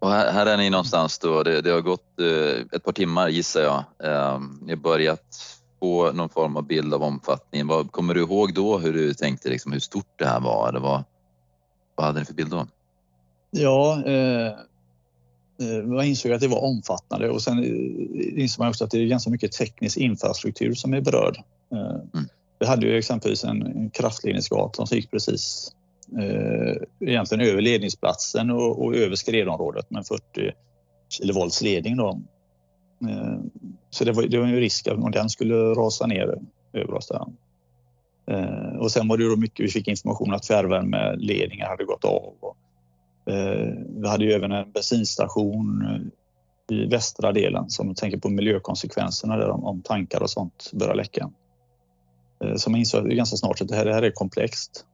[0.00, 1.42] Och här, här, är ni någonstans då.
[1.42, 3.84] Det, det har gått eh, ett par timmar gissar jag.
[4.04, 7.66] Eh, ni har börjat få någon form av bild av omfattningen.
[7.66, 10.68] Vad, kommer du ihåg då hur du tänkte liksom, hur stort det här var?
[10.68, 11.04] Eller vad,
[11.94, 12.66] vad hade ni för bild då?
[13.50, 14.54] Ja, eh, eh
[15.88, 19.06] jag insåg att det var omfattande och sen eh, insåg man också att det är
[19.06, 21.36] ganska mycket teknisk infrastruktur som är berörd.
[21.72, 22.28] Eh, mm.
[22.58, 25.72] Vi hade ju exempelvis en kraftledningsgata som gick precis
[26.18, 30.22] eh, egentligen över ledningsplatsen och, och över skredområdet med 40
[31.08, 31.96] kilovolts ledning.
[31.96, 32.20] Då.
[33.08, 33.38] Eh,
[33.90, 36.38] så det var, det var en risk att den skulle rasa ner
[36.72, 37.26] över oss där.
[38.30, 42.34] Eh, och sen var det då mycket, vi fick information att fjärrvärmeledningar hade gått av.
[42.40, 42.56] Och,
[43.32, 49.36] eh, vi hade ju även en bensinstation eh, i västra delen som tänker på miljökonsekvenserna
[49.36, 51.30] där om, om tankar och sånt börjar läcka.
[52.44, 54.86] Eh, så man insåg ganska snart att det här, det här är komplext.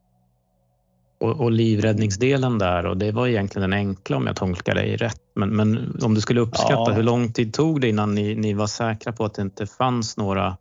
[1.19, 5.21] Och, och, livräddningsdelen där och det var egentligen den enkla om jag tolkar dig rätt.
[5.35, 6.93] Men, men om du skulle uppskatta, ja.
[6.93, 10.17] hur lång tid tog det innan ni, ni, var säkra på att det inte fanns
[10.17, 10.57] några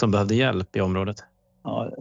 [0.00, 1.16] som behövde hjälp i området?
[1.64, 1.92] Ja, eh,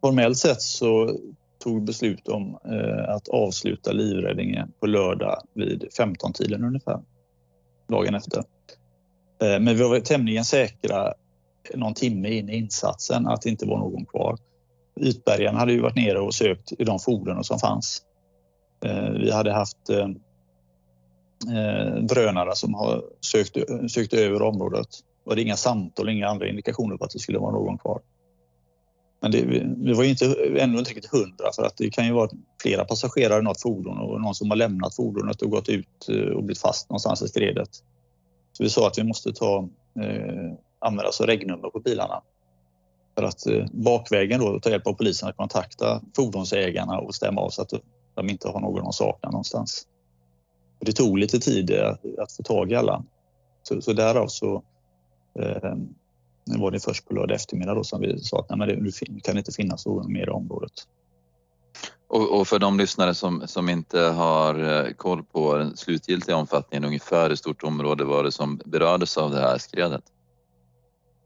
[0.00, 1.16] formellt sett så
[1.58, 7.00] tog beslut om eh, att avsluta livräddningen på lördag vid 15-tiden ungefär,
[7.88, 8.38] dagen efter.
[9.42, 11.14] Eh, men vi var tämligen säkra
[11.74, 14.38] någon timme in i insatsen att det inte var någon kvar.
[15.00, 18.02] Ytbergen hade ju varit nere och sökt i de fordon som fanns.
[18.84, 20.08] Eh, vi hade haft eh,
[21.56, 23.56] eh, drönare som har sökt,
[23.90, 24.88] sökt över området.
[25.24, 28.00] Det var inga samtal, inga andra indikationer på att det skulle vara någon kvar.
[29.22, 29.44] Men det,
[29.76, 32.30] vi var inte, ännu inte riktigt hundra för att det kan ju vara
[32.62, 36.42] flera passagerare i något fordon och någon som har lämnat fordonet och gått ut och
[36.44, 37.68] blivit fast någonstans i skredet.
[38.52, 39.68] Så vi sa att vi måste ta,
[40.00, 42.22] eh, använda oss av regnummer på bilarna
[43.20, 47.50] för att eh, bakvägen då ta hjälp av polisen att kontakta fordonsägarna och stämma av
[47.50, 47.72] så att
[48.14, 49.86] de inte har någon att sakna någonstans.
[50.80, 53.04] Det tog lite tid eh, att få tag i alla.
[53.62, 54.62] Så, så därav så
[55.38, 55.74] eh,
[56.44, 59.38] var det först på lördag eftermiddag då som vi sa att nej, men det kan
[59.38, 60.72] inte finnas någon mer i området.
[62.08, 66.84] Och, och, för de lyssnare som, som inte har eh, koll på den slutgiltiga omfattningen,
[66.84, 70.04] ungefär hur stort område var det som berördes av det här skredet?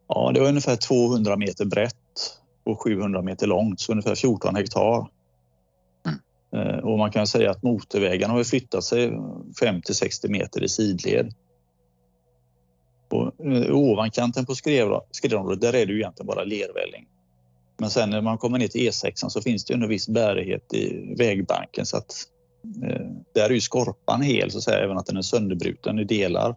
[0.09, 1.95] Ja, det var ungefär 200 meter brett
[2.64, 5.09] och 700 meter långt, så ungefär 14 hektar.
[6.07, 6.19] Mm.
[6.69, 9.12] Eh, och man kan säga att motorvägen har flyttat sig
[9.61, 11.35] 50 60 meter i sidled.
[13.11, 17.07] Och eh, ovankanten på skredområdet, där är det ju egentligen bara lervälling.
[17.77, 21.14] Men sen när man kommer ner till E6 så finns det en viss bärighet i
[21.19, 22.14] vägbanken så att
[22.83, 26.05] eh, där är ju skorpan hel så att säga, även att den är sönderbruten i
[26.05, 26.55] delar.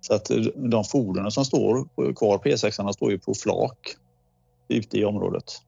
[0.00, 3.96] Så att de fordonen som står kvar på E6 står ju på flak
[4.68, 5.62] ute i området.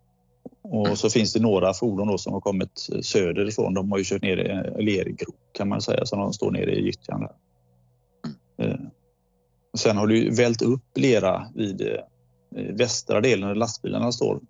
[0.62, 3.74] Och så finns det några fordon då som har kommit söderifrån.
[3.74, 6.72] De har ju kört ner i en lergrop kan man säga, så de står nere
[6.74, 7.34] i gyttjan där.
[8.66, 8.80] Eh,
[9.78, 14.40] sen har ju vält upp lera vid eh, västra delen där lastbilarna står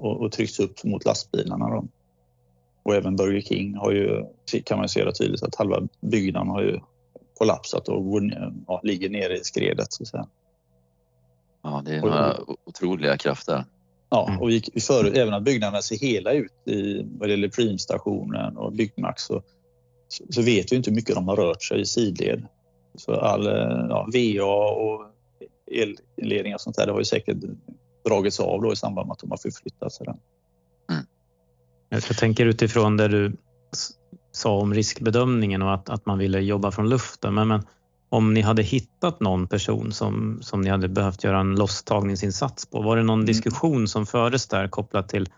[0.00, 1.70] och, och tryckts upp mot lastbilarna.
[1.70, 1.84] Då.
[2.82, 4.24] Och även Burger King har ju,
[4.64, 6.80] kan man se tydligt att halva byggnaden har ju
[7.40, 8.22] kollapsat och går,
[8.66, 9.92] ja, ligger nere i skredet.
[9.92, 10.26] Så att säga.
[11.62, 13.64] Ja, det är några och, otroliga krafter.
[14.10, 14.40] Ja, mm.
[14.40, 18.56] och vi, vi för, även att byggnaderna ser hela ut i, vad det gäller Primstationen
[18.56, 19.42] och Byggmax så,
[20.30, 22.46] så vet vi inte hur mycket de har rört sig i sidled.
[22.94, 23.44] Så all
[23.90, 25.06] ja, VA och
[26.16, 27.36] elledningar och sånt där, det har ju säkert
[28.04, 30.06] dragits av då i samband med att de har förflyttat sig.
[30.06, 31.04] Mm.
[31.88, 33.32] Jag tänker utifrån det du
[34.32, 37.34] sa om riskbedömningen och att, att man ville jobba från luften.
[37.34, 37.62] Men, men
[38.08, 42.82] om ni hade hittat någon person som, som ni hade behövt göra en losstagningsinsats på,
[42.82, 43.26] var det någon mm.
[43.26, 45.28] diskussion som fördes där kopplat till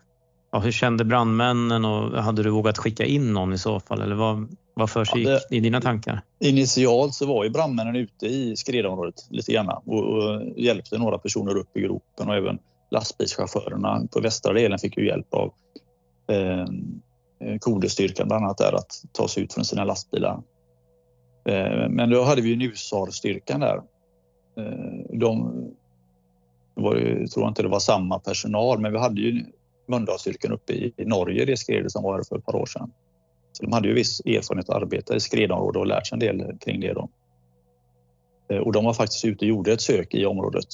[0.53, 4.03] ja, hur kände brandmännen och hade du vågat skicka in någon i så fall?
[4.03, 6.21] Eller vad, vad för sig ja, i dina tankar?
[6.41, 11.57] Initialt så var ju brandmännen ute i skredområdet lite grann och, och hjälpte några personer
[11.57, 12.59] upp i gropen och även
[12.91, 15.53] lastbilschaufförerna på västra delen fick ju hjälp av
[16.29, 16.67] eh,
[17.43, 20.43] Eh, kodestyrkan bland annat där att ta sig ut från sina lastbilar.
[21.45, 23.83] Eh, men då hade vi ju NUSAR-styrkan där.
[24.57, 25.53] Eh, de
[26.75, 29.45] var ju, tror inte det var samma personal, men vi hade ju
[29.89, 32.91] Mölndalsstyrkan uppe i Norge, det skredet som var här för ett par år sedan.
[33.53, 36.59] Så de hade ju viss erfarenhet att arbeta i skredområdet och lärt sig en del
[36.59, 36.93] kring det.
[36.93, 37.09] Då.
[38.65, 40.67] Och de var faktiskt ute och gjorde ett sök i området.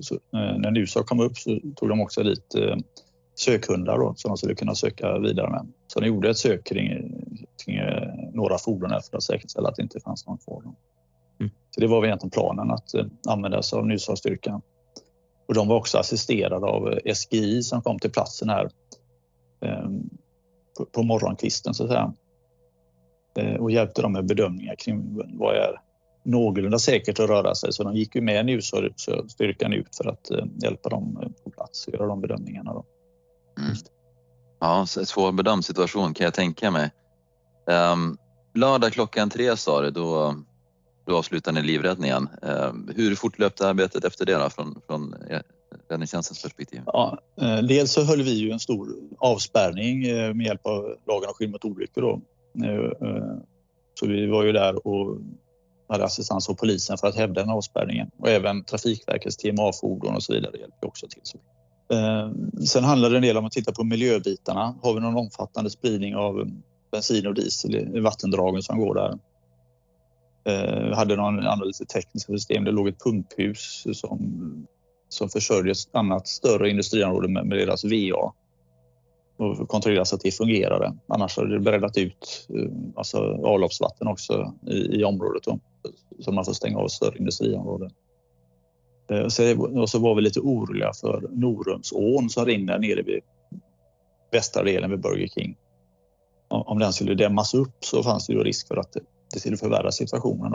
[0.00, 2.54] Så när NUSAR kom upp så tog de också dit
[3.40, 5.72] sökhundar då, som de skulle kunna söka vidare med.
[5.86, 6.88] Så de gjorde ett sök kring,
[7.64, 10.62] kring eh, några fordon för att säkerställa att det inte fanns någon kvar.
[11.40, 11.52] Mm.
[11.70, 14.62] Så det var egentligen planen att eh, använda sig av Nysvarstyrkan.
[15.48, 18.70] Och de var också assisterade av eh, SGI som kom till platsen här
[19.60, 20.10] ehm,
[20.92, 22.14] på morgonkvisten så att säga.
[23.58, 25.80] Och hjälpte dem med bedömningar kring vad är
[26.24, 27.72] någorlunda säkert att röra sig.
[27.72, 30.30] Så de gick ju med NUSAR-styrkan ut för att
[30.62, 32.72] hjälpa dem på plats och göra de bedömningarna.
[32.72, 32.84] Då.
[33.58, 33.76] Mm.
[34.60, 36.90] Ja, svårbedömd situation kan jag tänka mig.
[37.92, 38.18] Um,
[38.54, 40.34] lördag klockan tre sa du, då,
[41.06, 42.28] då avslutade ni livräddningen.
[42.42, 45.14] Um, hur fortlöpte arbetet efter det då, från, från
[45.90, 46.82] räddningstjänstens perspektiv?
[46.86, 51.28] Ja, eh, dels så höll vi ju en stor avspärrning eh, med hjälp av lagen
[51.28, 52.02] om skydd mot olyckor.
[52.02, 52.20] Då.
[52.66, 53.38] Eh,
[53.94, 55.18] så vi var ju där och
[55.88, 60.32] hade assistans av polisen för att hävda den avspärrningen och även Trafikverkets TMA-fordon och så
[60.32, 61.22] vidare hjälpte också till.
[61.90, 62.30] Eh,
[62.66, 64.74] sen handlar det en del om att titta på miljöbitarna.
[64.82, 69.18] Har vi någon omfattande spridning av mm, bensin och diesel i vattendragen som går där?
[70.44, 72.64] Eh, vi hade någon analys i tekniska system.
[72.64, 74.66] Det låg ett pumphus som,
[75.08, 78.32] som försörjde ett annat större industriområde med, med deras VA
[79.36, 80.96] och kontrollera så att det fungerade.
[81.08, 85.58] Annars hade det breddat ut eh, alltså avloppsvatten också i, i området då,
[86.20, 87.90] så man får stänga av större industriområden.
[89.10, 93.20] Och så var vi lite oroliga för Norumsån som rinner nere vid
[94.32, 95.56] västra delen vid Burger King.
[96.48, 98.96] Om den skulle dämmas upp så fanns det ju risk för att
[99.34, 100.52] det skulle förvärra situationen.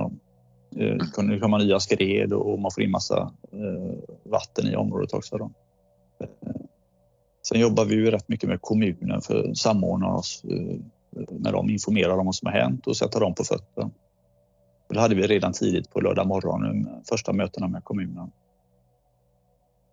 [0.75, 5.13] Eh, det kunde komma nya skred och man får in massa eh, vatten i området
[5.13, 5.37] också.
[5.37, 5.51] Då.
[6.19, 6.29] Eh,
[7.47, 10.41] sen jobbar vi ju rätt mycket med kommunen för att samordna oss
[11.29, 13.89] när de informerar om vad som har hänt och sätta dem på fötter.
[14.89, 18.31] Det hade vi redan tidigt på lördag morgon, första mötena med kommunen.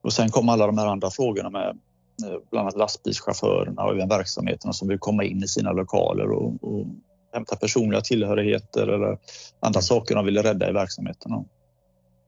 [0.02, 1.68] Och sen kom alla de här andra frågorna med
[2.24, 6.64] eh, bland annat lastbilschaufförerna och även verksamheterna som vill komma in i sina lokaler och,
[6.64, 6.86] och
[7.32, 9.18] hämta personliga tillhörigheter eller
[9.60, 11.44] andra saker de ville rädda i verksamheterna.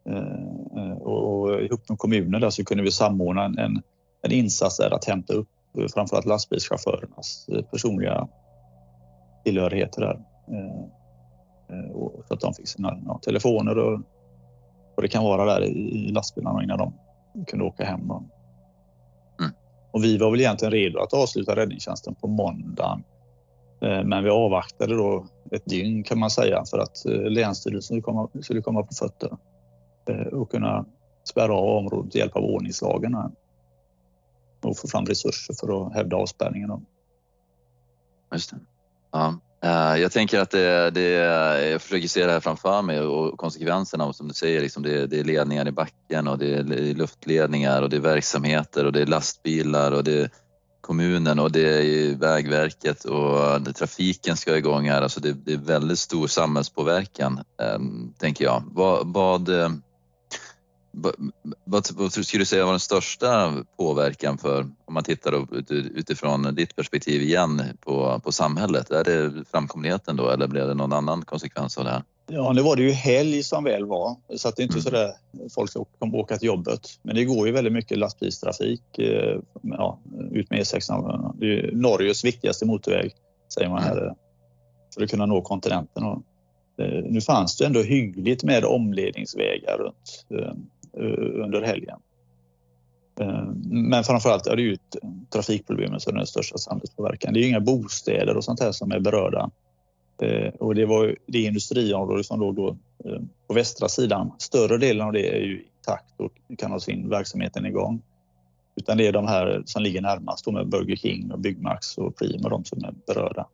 [0.09, 3.83] Eh, eh, och, så ihop med kommunen där så kunde vi samordna en, en,
[4.23, 5.49] en insats där att hämta upp
[5.95, 8.29] framförallt lastbilschaufförernas personliga
[9.45, 10.21] tillhörigheter där.
[11.95, 14.01] Och så att de fick sina ja, telefoner och
[14.95, 16.93] vad det kan vara där i, i lastbilarna innan de
[17.47, 18.09] kunde åka hem.
[18.09, 18.25] Då.
[19.41, 19.53] Mm.
[19.91, 23.05] Och vi var väl egentligen redo att avsluta räddningstjänsten på måndagen.
[23.81, 28.03] Eh, Men vi avvaktade då ett dygn kan man säga för att eh, Länsstyrelsen
[28.43, 29.37] skulle komma, på fötter
[30.09, 30.85] eh, och kunna
[31.25, 33.17] spärra av området med hjälp av ordningslagen
[34.63, 36.87] och få fram resurser för att hävda avspärrningen.
[38.33, 38.57] Just det.
[39.13, 39.39] Ja.
[39.65, 41.11] Eh, jag tänker att det, det,
[41.71, 45.21] jag försöker se det här framför mig och konsekvenserna som du säger, liksom det, det
[45.21, 49.07] är ledningar i backen och det är luftledningar och det är verksamheter och det är
[49.07, 50.31] lastbilar och det är
[50.81, 55.03] kommunen och det är Vägverket och det- trafiken ska igång här.
[55.03, 58.63] Alltså det, det är väldigt stor samhällspåverkan, ehm, tänker jag.
[58.67, 59.71] Vad, vad, eh,
[60.95, 66.77] vad, vad, skulle du säga var den största påverkan för, om man tittar utifrån ditt
[66.77, 68.91] perspektiv igen på, på samhället?
[68.91, 72.03] Är det framkomligheten då eller blev det någon annan konsekvens av det här?
[72.27, 74.83] Ja, nu var det ju helg som väl var så att det är inte Mm.
[74.83, 75.13] så där
[75.55, 76.81] folk kommer åka till jobbet.
[77.03, 79.99] Men det går ju väldigt mycket lastbilstrafik eh, ja,
[80.33, 81.35] ut med E6.
[81.39, 83.13] Det är Norges viktigaste motorväg
[83.55, 84.13] säger man här eh,
[84.95, 86.05] för att kunna nå kontinenten.
[86.79, 90.53] Eh, nu fanns det ändå hyggligt med omledningsvägar runt eh,
[90.97, 91.99] Eh, under helgen.
[93.21, 94.97] Eh, men framförallt är det ju ett
[95.99, 97.35] som är den största samhällspåverkan.
[97.35, 99.51] Det är ju inga bostäder och sånt här som är berörda.
[100.23, 102.77] Eh, och det var ju det industriområde som låg då
[103.47, 104.33] på västra sidan.
[104.39, 108.03] Större delen av det är ju intakt och kan ha sin verksamheten igång.
[108.77, 112.17] Utan det är de här som ligger närmast då med Burger King och Byggmax och
[112.17, 113.47] Prim och de som är berörda.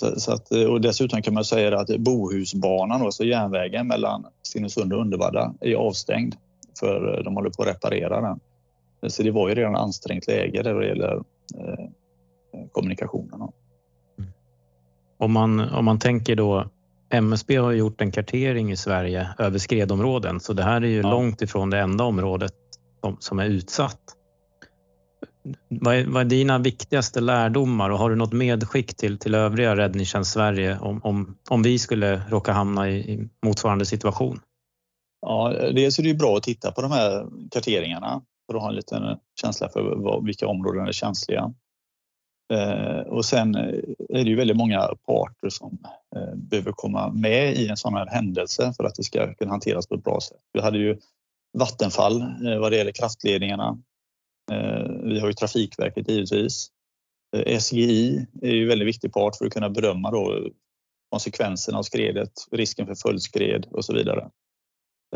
[0.00, 5.00] Så, så att, och dessutom kan man säga att Bohusbanan, alltså järnvägen mellan Stenungsund och
[5.00, 6.34] Uddevalla, är avstängd
[6.80, 8.40] för eh, de håller på att reparera den.
[9.10, 11.16] Så det var ju redan ansträngt läge där det gäller
[11.58, 11.86] eh,
[12.72, 13.40] kommunikationen.
[15.18, 16.70] Om man, om man tänker då,
[17.10, 21.10] MSB har gjort en kartering i Sverige över skredområden, så det här är ju Ja.
[21.10, 22.54] långt ifrån det enda området
[23.00, 24.00] som, som är utsatt.
[25.68, 29.76] Vad är, vad är dina viktigaste lärdomar och har du något medskick till, till övriga
[29.76, 34.40] räddningstjänst Sverige om, om, om vi skulle råka hamna i, i motsvarande situation?
[35.20, 38.68] Ja, dels är det ju bra att titta på de här karteringarna för att ha
[38.68, 39.02] en liten
[39.40, 41.54] känsla för vad, vilka områden är känsliga.
[42.52, 45.78] Eh, och sen är det ju väldigt många parter som
[46.16, 49.86] eh, behöver komma med i en sån här händelse för att det ska kunna hanteras
[49.86, 50.38] på ett bra sätt.
[50.52, 50.98] Vi hade ju
[51.58, 53.78] Vattenfall eh, vad det gäller kraftledningarna.
[54.50, 56.70] Eh, vi har ju Trafikverket givetvis.
[57.36, 60.50] Eh, SGI är ju en väldigt viktig part för att kunna bedöma då
[61.10, 64.30] konsekvenserna av skredet, risken för följdskred och så vidare.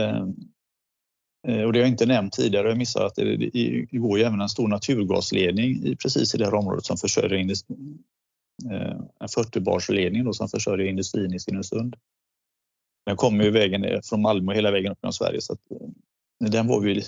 [0.01, 0.35] Ehm,
[1.49, 4.25] eh, och det har jag inte nämnt tidigare, jag missade att det, det, går ju
[4.25, 8.05] även en stor naturgasledning i, precis i det här området som försörjer industrin.
[9.21, 11.97] En 40-barsledning då som försörjer industrin i Stenungsund.
[13.07, 15.61] Den kommer ju vägen från Malmö hela vägen upp genom Sverige så att,
[16.51, 17.05] den var vi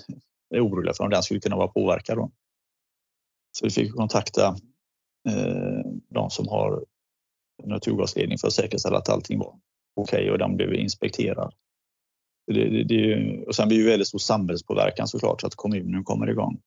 [0.55, 2.17] är oroliga för om den skulle kunna vara påverkad.
[2.17, 2.31] Då.
[3.59, 4.57] Så vi fick kontakta
[5.29, 6.85] eh, de som har
[7.65, 9.59] naturgasledning för att säkerställa att allting var
[9.97, 11.55] okej och den blev inspekterad.
[12.47, 16.31] Det, det, det, och sen blir det väldigt stor samhällspåverkan såklart så att kommunen kommer
[16.31, 16.61] igång.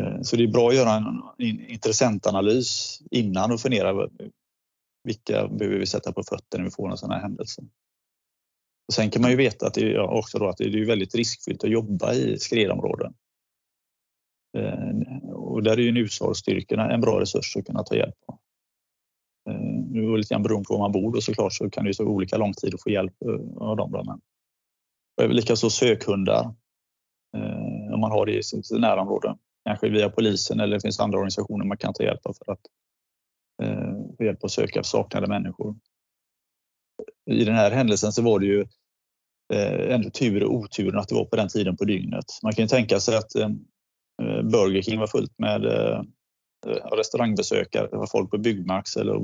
[0.00, 1.22] Eh, så det är bra att göra en
[1.68, 4.08] intressentanalys innan och fundera
[5.04, 7.62] vilka behöver vi sätta på fötter när vi får en sån här händelse.
[8.92, 11.64] Sen kan man ju veta att det är också då att det är väldigt riskfyllt
[11.64, 13.14] att jobba i skredområden.
[14.56, 18.38] Eh, och där är ju NUSAR-styrkorna en bra resurs att kunna ta hjälp av.
[19.50, 21.84] Eh, nu är det lite grann beroende på var man bor och såklart så kan
[21.84, 24.20] det ju ta olika lång tid att få hjälp eh, av dem.
[25.20, 26.54] Men likaså sökhundar
[27.94, 29.36] om man har det i sitt närområde.
[29.64, 32.60] Kanske via polisen eller det finns andra organisationer man kan ta hjälp av för att
[34.16, 35.76] få hjälp att söka saknade människor.
[37.30, 38.60] I den här händelsen så var det ju
[39.52, 42.24] eh, ändå tur och otur att det var på den tiden på dygnet.
[42.42, 43.50] Man kan ju tänka sig att eh,
[44.22, 46.00] eh Burger King var fullt med eh,
[46.66, 49.14] eh, restaurangbesökare, det var folk på Byggmax eller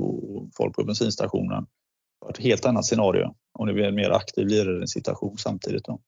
[0.57, 1.63] folk på bensinstationen.
[1.63, 4.47] Det var ett helt annat scenario om det blir en mer aktiv
[4.85, 5.85] situation samtidigt.
[5.85, 6.01] Då.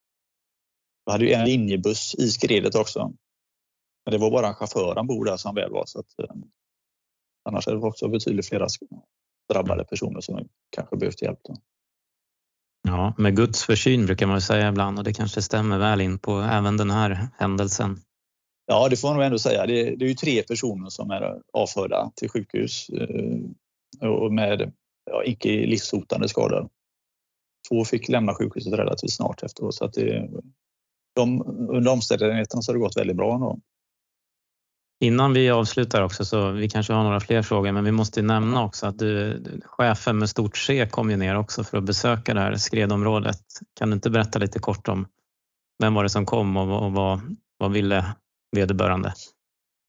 [1.06, 3.14] Vi hade ju en linjebuss i skredet också.
[4.06, 5.86] Men det var bara en chaufför ombord där som väl var.
[5.86, 6.36] Så att, eh,
[7.44, 8.68] annars är det också betydligt fler
[9.54, 11.40] drabbade personer som kanske behövt hjälp.
[11.44, 11.56] Då.
[12.88, 16.40] Ja, med Guds försyn brukar man säga ibland och det kanske stämmer väl in på
[16.40, 18.00] även den här händelsen.
[18.66, 19.66] Ja, det får man nog ändå säga.
[19.66, 24.74] Det, det är ju tre personer som är avförda till sjukhus eh, och med
[25.12, 26.70] ja, icke livshotande skador.
[27.70, 29.76] två fick lämna sjukhuset relativt snart efteråt.
[29.76, 30.30] Så att det,
[31.16, 33.36] de, under omständigheterna så har det gått väldigt bra.
[33.36, 33.60] Ändå.
[35.00, 38.64] Innan vi avslutar också, så vi kanske har några fler frågor, men vi måste nämna
[38.64, 42.40] också att du, chefen med stort C kom ju ner också för att besöka det
[42.40, 43.42] här skredområdet.
[43.74, 45.08] Kan du inte berätta lite kort om
[45.80, 48.16] vem var det som kom och, och vad, vad ville
[48.56, 49.14] vederbörande?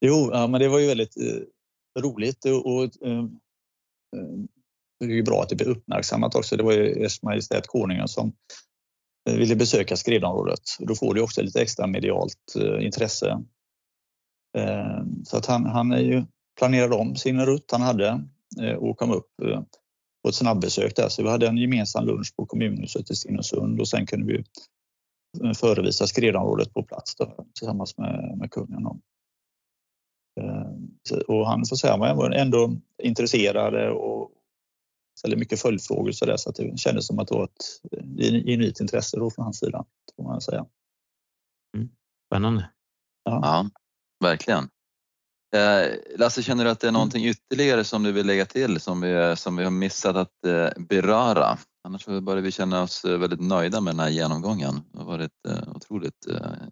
[0.01, 4.47] Jo, ja, men det var ju väldigt eh, roligt och, och eh, eh
[5.01, 6.57] det är ju bra att det blir uppmärksammat också.
[6.57, 8.33] Det var ju Ers Majestät Konungen som
[9.29, 10.61] eh, ville besöka skredområdet.
[10.79, 13.45] Då får du också lite extra medialt eh, intresse.
[14.57, 16.25] Eh, så att han, han är ju
[16.59, 18.25] planerade om sin rutt han hade
[18.79, 19.31] och kom upp
[20.23, 21.09] på ett snabbbesök där.
[21.09, 24.45] Så vi hade en gemensam lunch på kommunhuset i Stenungsund och sen kunde vi
[25.55, 28.87] förevisa skredområdet på plats då, tillsammans med, med kungen.
[31.27, 34.31] Och han får säga, var ändå intresserad och
[35.19, 37.91] ställde mycket följdfrågor så, där, så att det kändes som att det var ett
[38.47, 39.85] genuint intresse då från hans sida.
[40.17, 40.67] Får man säga.
[41.77, 41.89] Mm.
[42.29, 42.71] Spännande.
[43.25, 43.71] Ja, ja
[44.21, 44.69] verkligen.
[45.57, 49.01] Eh, Lasse, känner du att det är någonting ytterligare som du vill lägga till som
[49.01, 51.59] vi, som vi har missat att eh, beröra?
[51.85, 54.81] Annars börjar vi känna oss eh, väldigt nöjda med den här genomgången.
[54.93, 55.33] Det har varit
[55.75, 56.27] otroligt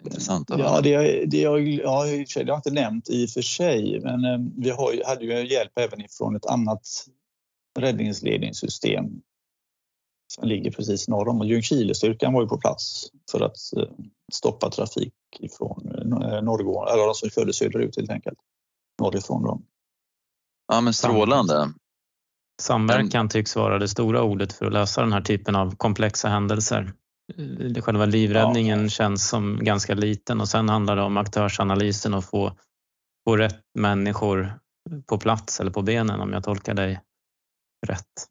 [0.04, 3.42] intressant att Ja, det, det, jag, ja, det har jag inte nämnt i och för
[3.42, 6.88] sig, men vi har, hade ju hjälp även ifrån ett annat
[7.78, 9.04] räddningsledningssystem
[10.34, 11.48] som ligger precis norr om.
[11.48, 13.56] Ljungskilestyrkan var ju på plats för att
[14.32, 18.38] stoppa trafik ifrån eh, norrgående, eller de som körde söderut helt enkelt.
[19.00, 19.66] Norrifrån dem.
[20.72, 21.72] Ja men strålande.
[22.62, 26.92] Samverkan tycks vara det stora ordet för att lösa den här typen av komplexa händelser.
[27.36, 28.88] Eh, själva livräddningen ja.
[28.88, 32.52] känns som ganska liten och sen handlar det om aktörsanalysen och få,
[33.28, 34.58] få rätt människor
[35.06, 37.00] på plats eller på benen om jag tolkar dig
[37.86, 38.28] rätt.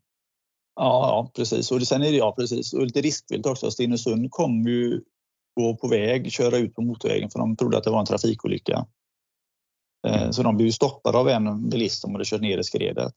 [0.75, 1.71] Ja, ja precis.
[1.71, 2.73] Och sen är det ja, precis.
[2.73, 3.71] Och lite riskfyllt också.
[3.71, 5.01] Stenungsund kom ju
[5.55, 8.85] gå på väg, köra ut på motorvägen för de trodde att det var en trafikolycka.
[10.07, 13.13] Eh, så de blev stoppade av en bilist som hade kört ner i skredet.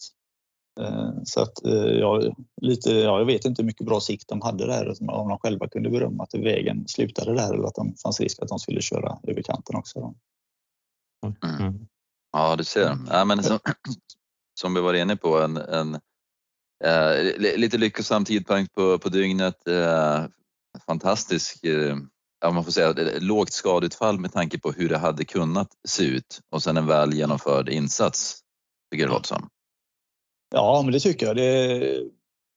[0.80, 2.22] Eh, så att eh, ja,
[2.62, 5.68] lite, ja, jag vet inte hur mycket bra sikt de hade där, om de själva
[5.68, 9.18] kunde berömma att vägen slutade där eller att det fanns risk att de skulle köra
[9.22, 10.14] över kanten också.
[11.44, 11.86] Mm.
[12.32, 12.98] Ja, du ser.
[13.10, 13.58] Ja, men så,
[14.60, 15.94] som vi var inne på, en, en
[16.84, 19.68] eh, lite lyckosam tidpunkt på, på dygnet.
[19.68, 20.24] Eh,
[20.86, 21.96] fantastisk, eh,
[22.40, 26.40] ja, man får säga lågt skadeutfall med tanke på hur det hade kunnat se ut
[26.50, 28.40] och sen en väl genomförd insats,
[28.92, 29.48] tycker det låter som.
[30.54, 31.36] Ja, men det tycker jag.
[31.36, 31.78] Det,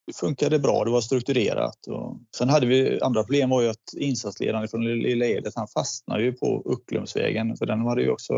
[0.07, 1.87] det funkade bra, det var strukturerat.
[1.87, 6.23] Och sen hade vi andra problem var ju att insatsledaren från Lilla Edet, han fastnade
[6.23, 8.33] ju på Ucklumsvägen för den hade ju också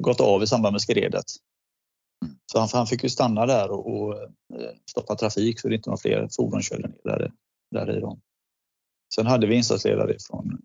[0.00, 1.24] gått av i samband med skredet.
[2.52, 5.90] Så han, han fick ju stanna där och, och eh, stoppa trafik så det inte
[5.90, 7.32] var fler fordon körde ner där,
[7.70, 8.00] där i.
[8.00, 8.20] Dem.
[9.14, 10.58] Sen hade vi insatsledare från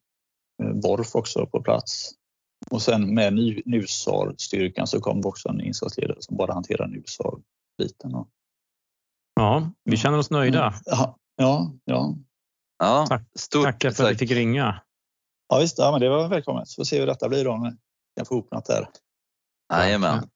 [0.64, 2.12] eh, Borf också på plats.
[2.72, 3.34] Och sen med
[3.66, 8.12] NUSAR-styrkan så kom också en insatsledare som bara hanterar NUSAR-biten.
[9.36, 10.74] Ja, vi känner oss nöjda.
[10.86, 11.72] Ja, ja.
[11.86, 12.16] ja.
[12.78, 14.06] ja tack, stort tackar för tack.
[14.06, 14.82] att vi fick ringa.
[15.48, 16.68] Ja, visst, ja, men det var välkommet.
[16.68, 17.70] Så får se hur detta blir då om vi
[18.18, 18.90] kan få ihop något där.
[19.74, 20.30] Jajamän.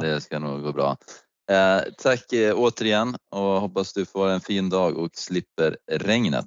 [0.00, 0.96] Det ska nog gå bra.
[1.50, 6.46] Eh, tack eh, återigen och hoppas du får en fin dag och slipper regnet.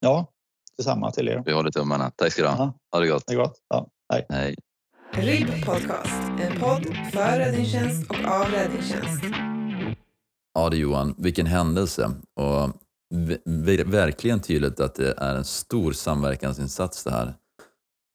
[0.00, 0.32] Ja,
[0.80, 1.42] detsamma till er.
[1.46, 2.10] Vi håller tummarna.
[2.16, 2.74] Tack ska du ha.
[2.92, 3.24] Ha det gott.
[3.26, 3.56] Det gott.
[3.68, 4.26] Ja, hej.
[4.28, 4.56] hej.
[5.12, 9.24] RIB Podcast, en podd för räddningstjänst och av räddningstjänst.
[10.54, 12.10] Ja du Johan, vilken händelse.
[12.40, 12.70] Och
[13.86, 17.34] verkligen tydligt att det är en stor samverkansinsats det här.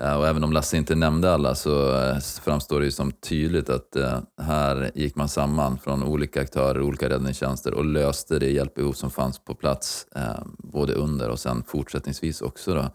[0.01, 3.69] Eh, och även om Lasse inte nämnde alla så eh, framstår det ju som tydligt
[3.69, 8.93] att eh, här gick man samman från olika aktörer, olika räddningstjänster och löste det hjälpbehov
[8.93, 10.07] som fanns på plats
[10.57, 12.73] både under och sen fortsättningsvis också.
[12.73, 12.89] Då,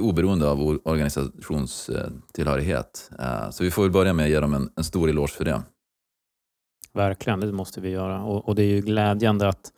[0.00, 3.10] oberoende av organisationstillhörighet.
[3.50, 5.62] Så vi får väl börja med att ge dem en, en stor eloge för det.
[6.92, 8.22] Verkligen, det måste vi göra.
[8.22, 9.72] Och, och det är ju glädjande att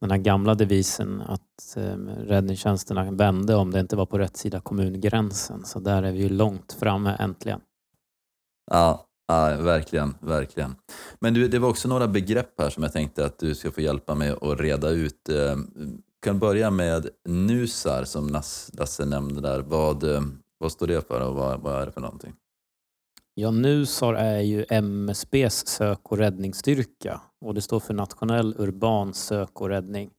[0.00, 4.60] den här gamla devisen att eh, räddningstjänsterna vände om det inte var på rätt sida
[4.60, 5.64] kommungränsen.
[5.64, 7.60] Så där är vi ju långt framme äntligen.
[8.70, 10.74] Ja, ja verkligen, verkligen.
[11.20, 13.80] Men du, det var också några begrepp här som jag tänkte att du ska få
[13.80, 15.28] hjälpa mig att reda ut.
[15.28, 15.56] Eh,
[16.22, 18.28] kan börja med NUSAR som
[18.72, 19.60] Lasse nämnde där.
[19.60, 22.32] Vad, ehm, vad står det för och vad, vad är det för någonting?
[23.40, 29.60] Ja, NUSAR är ju MSBs sök och räddningsstyrka och det står för nationell urban sök
[29.60, 30.10] och räddning.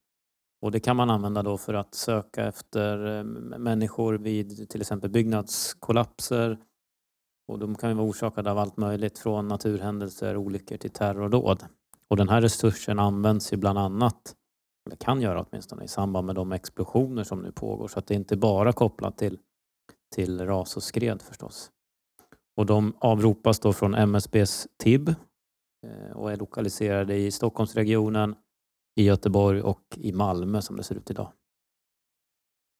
[0.62, 3.24] Och det kan man använda då för att söka efter eh,
[3.60, 6.58] människor vid till exempel byggnadskollapser.
[7.48, 11.66] Och de kan ju vara orsakade av allt möjligt från naturhändelser, olyckor till terrordåd.
[12.08, 14.36] Och den här resursen används ju bland annat
[14.86, 17.88] eller kan göra åtminstone, i samband med de explosioner som nu pågår.
[17.88, 19.40] Så att det är inte bara kopplat till,
[20.16, 21.72] till ras och skred förstås.
[22.60, 28.36] Och de avropas då från MSBs TIB eh, och är lokaliserade i Stockholmsregionen,
[28.96, 31.32] i Göteborg och i Malmö som det ser ut idag.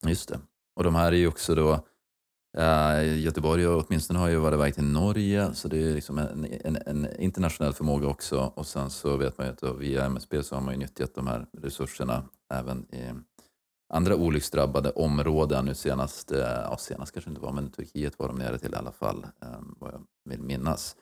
[0.06, 0.40] Just det.
[0.76, 1.86] Och de här är ju också då
[2.58, 6.78] Uh, Göteborg åtminstone har ju varit iväg till Norge så det är liksom en, en,
[6.86, 10.62] en, internationell förmåga också och sen så vet man ju att via MSB så har
[10.62, 13.12] man ju nyttjat de här resurserna även i
[13.90, 15.64] andra olycksdrabbade områden.
[15.64, 18.76] Nu senast, eh, ja, senast kanske inte var men Turkiet var de nere till i
[18.76, 20.96] alla fall eh, vad jag vill minnas.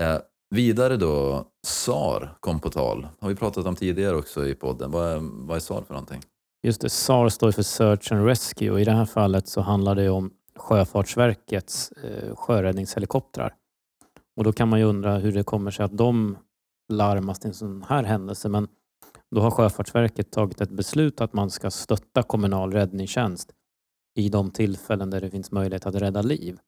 [0.00, 0.18] Eh,
[0.50, 3.08] vidare då, SAR kom på tal.
[3.20, 4.90] Har vi pratat om tidigare också i podden.
[4.90, 6.22] Vad är, vad är SAR för någonting?
[6.62, 9.94] Just det, SAR står för Search and Rescue och i det här fallet så handlar
[9.94, 13.54] det om Sjöfartsverkets eh, sjöräddningshelikoptrar.
[14.36, 16.36] Och då kan man ju undra hur det kommer sig att de
[16.88, 18.48] larmas till en sån här händelse.
[18.48, 18.68] Men
[19.34, 23.52] då har Sjöfartsverket tagit ett beslut att man ska stötta kommunal räddningstjänst
[24.14, 26.58] i de tillfällen där det finns möjlighet att rädda liv.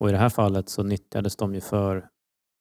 [0.00, 2.08] Och I det här fallet så nyttjades de ju för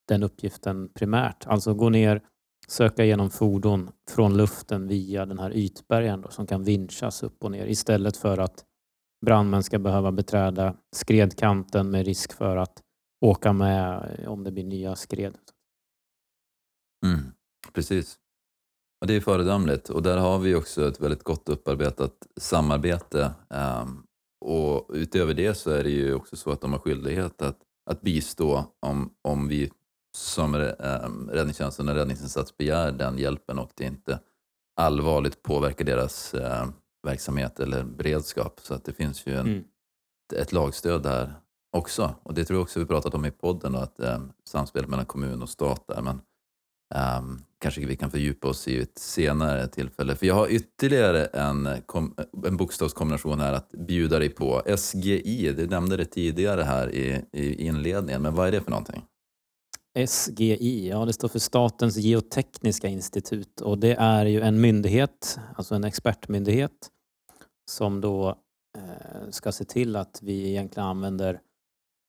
[0.08, 1.48] den uppgiften primärt.
[1.48, 2.22] Alltså gå ner,
[2.68, 7.52] söka igenom fordon från luften via den här ytbergen då, som kan vinschas upp och
[7.52, 8.66] ner istället för att
[9.26, 12.82] brandmän ska behöva beträda skredkanten med risk för att
[13.22, 15.38] åka med om det blir nya skred.
[17.06, 17.32] Mm,
[17.74, 18.20] precis.
[19.02, 23.32] Och det är föredömligt och där har vi också ett väldigt gott upparbetat samarbete.
[23.50, 24.06] Um,
[24.42, 27.58] och utöver det så är det ju också så att de har skyldighet att,
[27.90, 29.72] att bistå om, om vi
[30.18, 34.20] som um, räddningstjänsten och räddningsinsats begär den hjälpen och det inte
[34.76, 36.66] allvarligt påverkar deras uh,
[37.06, 38.60] verksamhet eller beredskap.
[38.64, 39.64] Så att det finns ju en, mm.
[40.36, 41.34] ett lagstöd där
[41.76, 42.16] också.
[42.24, 45.06] Och det tror jag också vi pratat om i podden, och att eh, samspelet mellan
[45.06, 46.02] kommun och stat där.
[46.02, 46.22] Men
[47.20, 50.16] um, kanske vi kan fördjupa oss i ett senare tillfälle.
[50.16, 51.70] För jag har ytterligare en,
[52.46, 54.62] en bokstavskombination här att bjuda dig på.
[54.78, 59.04] SGI, du nämnde det tidigare här i, i inledningen, men vad är det för någonting?
[60.08, 65.76] SGI, ja det står för Statens geotekniska institut och det är ju en myndighet, alltså
[65.76, 66.90] en expertmyndighet
[67.72, 68.30] som då
[68.78, 71.40] eh, ska se till att vi egentligen använder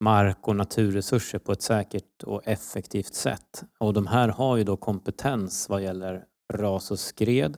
[0.00, 3.64] mark och naturresurser på ett säkert och effektivt sätt.
[3.78, 7.56] Och de här har ju då kompetens vad gäller ras och skred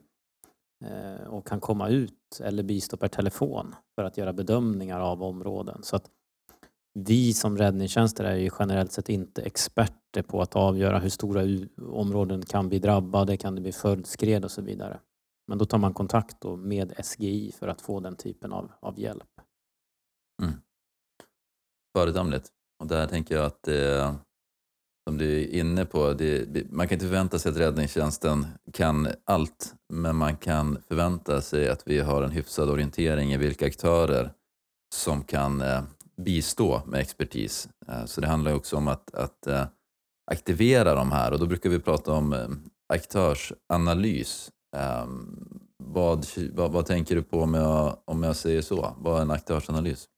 [0.85, 5.83] eh, och kan komma ut eller bistå per telefon för att göra bedömningar av områden.
[5.83, 6.11] Så att
[6.95, 11.43] vi som räddningstjänster är ju generellt sett inte experter på att avgöra hur stora
[11.93, 15.01] områden kan bli drabbade, kan det bli följdskred och så vidare.
[15.47, 19.41] Men då tar man kontakt med SGI för att få den typen av, av hjälp.
[20.43, 20.55] Mm.
[21.99, 22.49] Föredömligt.
[22.81, 24.15] Och där tänker jag att det,
[25.09, 29.75] som du är inne på, det, man kan inte förvänta sig att räddningstjänsten kan allt,
[29.93, 34.33] men man kan förvänta sig att vi har en hyfsad orientering i vilka aktörer
[34.95, 35.83] som kan eh,
[36.17, 37.69] bistå med expertis.
[37.89, 39.65] Eh, så det handlar också om att, att eh,
[40.31, 42.49] aktivera de här och då brukar vi prata om eh,
[42.95, 48.97] aktörsanalys ehm, vad, vad, vad, tänker du på om jag, om jag säger så?
[48.99, 50.09] Vad är en aktörsanalys?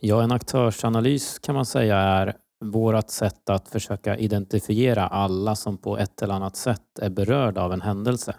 [0.00, 5.98] Ja, en aktörsanalys kan man säga är vårt sätt att försöka identifiera alla som på
[5.98, 8.34] ett eller annat sätt är berörda av en händelse.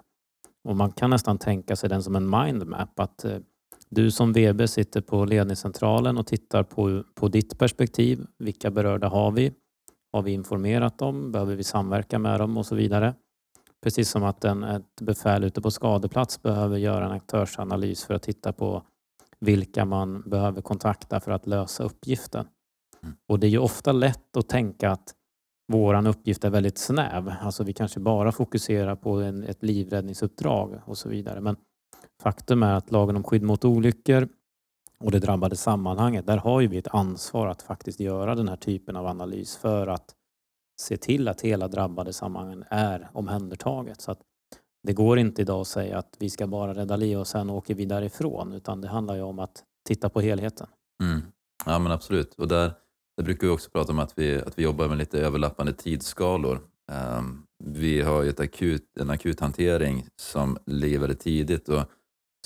[0.63, 2.99] Och Man kan nästan tänka sig den som en mindmap.
[2.99, 3.37] Att eh,
[3.89, 8.25] du som VB sitter på ledningscentralen och tittar på, på ditt perspektiv.
[8.37, 9.53] Vilka berörda har vi?
[10.11, 11.31] Har vi informerat dem?
[11.31, 13.13] Behöver vi samverka med dem och så vidare?
[13.83, 18.23] Precis som att en, ett befäl ute på skadeplats behöver göra en aktörsanalys för att
[18.23, 18.83] titta på
[19.39, 22.47] vilka man behöver kontakta för att lösa uppgiften.
[23.03, 23.15] Mm.
[23.27, 25.15] Och Det är ju ofta lätt att tänka att
[25.71, 27.33] vår uppgift är väldigt snäv.
[27.41, 31.41] Alltså vi kanske bara fokuserar på en, ett livräddningsuppdrag och så vidare.
[31.41, 31.55] Men
[32.21, 34.27] faktum är att lagen om skydd mot olyckor
[34.99, 38.55] och det drabbade sammanhanget, där har ju vi ett ansvar att faktiskt göra den här
[38.55, 40.15] typen av analys för att
[40.81, 44.01] se till att hela drabbade sammanhang är omhändertaget.
[44.01, 44.21] Så att
[44.87, 47.75] det går inte idag att säga att vi ska bara rädda liv och sen åker
[47.75, 50.67] vi därifrån utan det handlar ju om att titta på helheten.
[51.03, 51.21] Mm.
[51.65, 52.73] Ja men absolut och där,
[53.17, 56.55] där brukar vi också prata om att vi, att vi jobbar med lite överlappande tidsskalor.
[56.55, 61.83] Um, ehm, vi har ju ett akut, en akut hantering som ligger väldigt tidigt och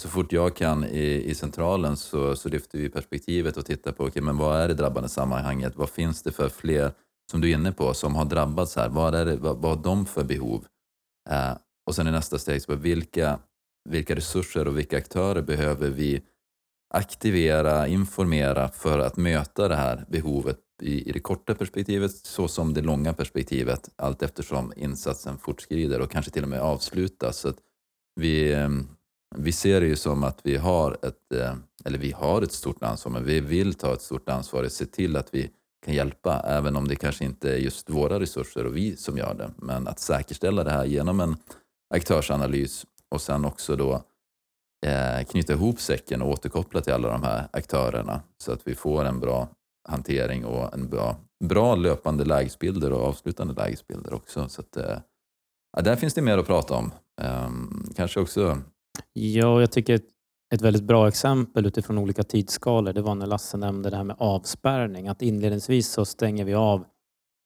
[0.02, 4.04] så fort jag kan i, i centralen så, så lyfter vi perspektivet och tittar på
[4.04, 5.76] okay, men vad är det drabbande sammanhanget?
[5.76, 6.92] Vad finns det för fler
[7.32, 8.90] som du är inne på, som har drabbats här.
[8.90, 10.66] Vad, är det, vad, vad har de för behov?
[11.30, 13.40] Uh, och sen i nästa steg, så vilka,
[13.90, 16.22] vilka resurser och vilka aktörer behöver vi
[16.94, 22.74] aktivera, informera för att möta det här behovet i, i det korta perspektivet så som
[22.74, 27.38] det långa perspektivet allt eftersom insatsen fortskrider och kanske till och med avslutas.
[27.38, 27.54] Så
[28.16, 28.88] vi, ehm,
[29.36, 31.56] vi ser det ju som att vi har ett, eh,
[31.86, 34.86] eller vi har ett stort ansvar, men vi vill ta ett stort ansvar och se
[34.86, 35.50] till att vi
[35.86, 39.34] kan hjälpa, även om det kanske inte är just våra resurser och vi som gör
[39.34, 39.52] det.
[39.58, 41.36] Men att säkerställa det här genom en
[41.94, 44.04] aktörsanalys och sen också då
[44.86, 49.06] eh, knyta ihop säcken och återkoppla till alla de här aktörerna så att vi får
[49.06, 49.48] en bra
[49.90, 54.50] hantering och en bra, bra löpande lägesbilder och avslutande lägesbilder också.
[54.50, 54.98] Så att, eh,
[55.78, 56.92] ja, där finns det mer att prata om.
[57.22, 58.58] Um, kanske också...
[59.14, 60.08] Ja, jag tycker ett,
[60.54, 64.16] ett väldigt bra exempel utifrån olika tidsskalor det var när Lasse nämnde det här med
[64.20, 65.08] avspärrning.
[65.08, 66.86] Att inledningsvis så stänger vi av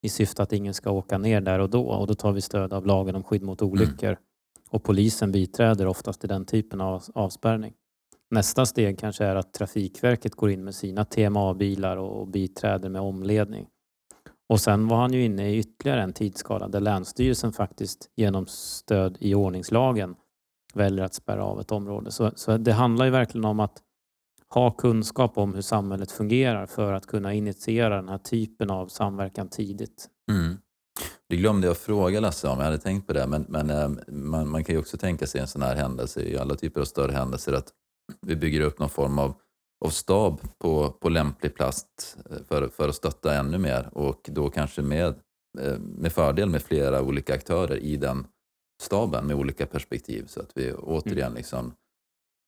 [0.01, 2.73] i syfte att ingen ska åka ner där och då och då tar vi stöd
[2.73, 4.09] av lagen om skydd mot olyckor.
[4.09, 4.19] Mm.
[4.69, 7.73] Och polisen biträder oftast i den typen av avspärrning.
[8.29, 13.67] Nästa steg kanske är att Trafikverket går in med sina TMA-bilar och biträder med omledning.
[14.49, 19.17] Och sen var han ju inne i ytterligare en tidsskala där Länsstyrelsen faktiskt genom stöd
[19.19, 20.15] i ordningslagen
[20.73, 22.11] väljer att spärra av ett område.
[22.11, 23.81] Så, så det handlar ju verkligen om att
[24.49, 29.49] ha kunskap om hur samhället fungerar för att kunna initiera den här typen av samverkan
[29.49, 30.09] tidigt.
[30.31, 30.57] Mm.
[31.29, 34.49] Det glömde jag fråga Lasse om, jag hade tänkt på det, men, men eh, man,
[34.49, 37.11] man, kan ju också tänka sig en sån här händelse i alla typer av större
[37.11, 37.73] händelser att
[38.21, 39.33] vi bygger upp någon form av,
[39.85, 41.85] av stab på, på lämplig plats
[42.29, 45.15] eh, för, för att stötta ännu mer och då kanske med,
[45.59, 48.27] eh, med fördel med flera olika aktörer i den
[48.81, 51.37] staben med olika perspektiv så att vi återigen mm.
[51.37, 51.73] liksom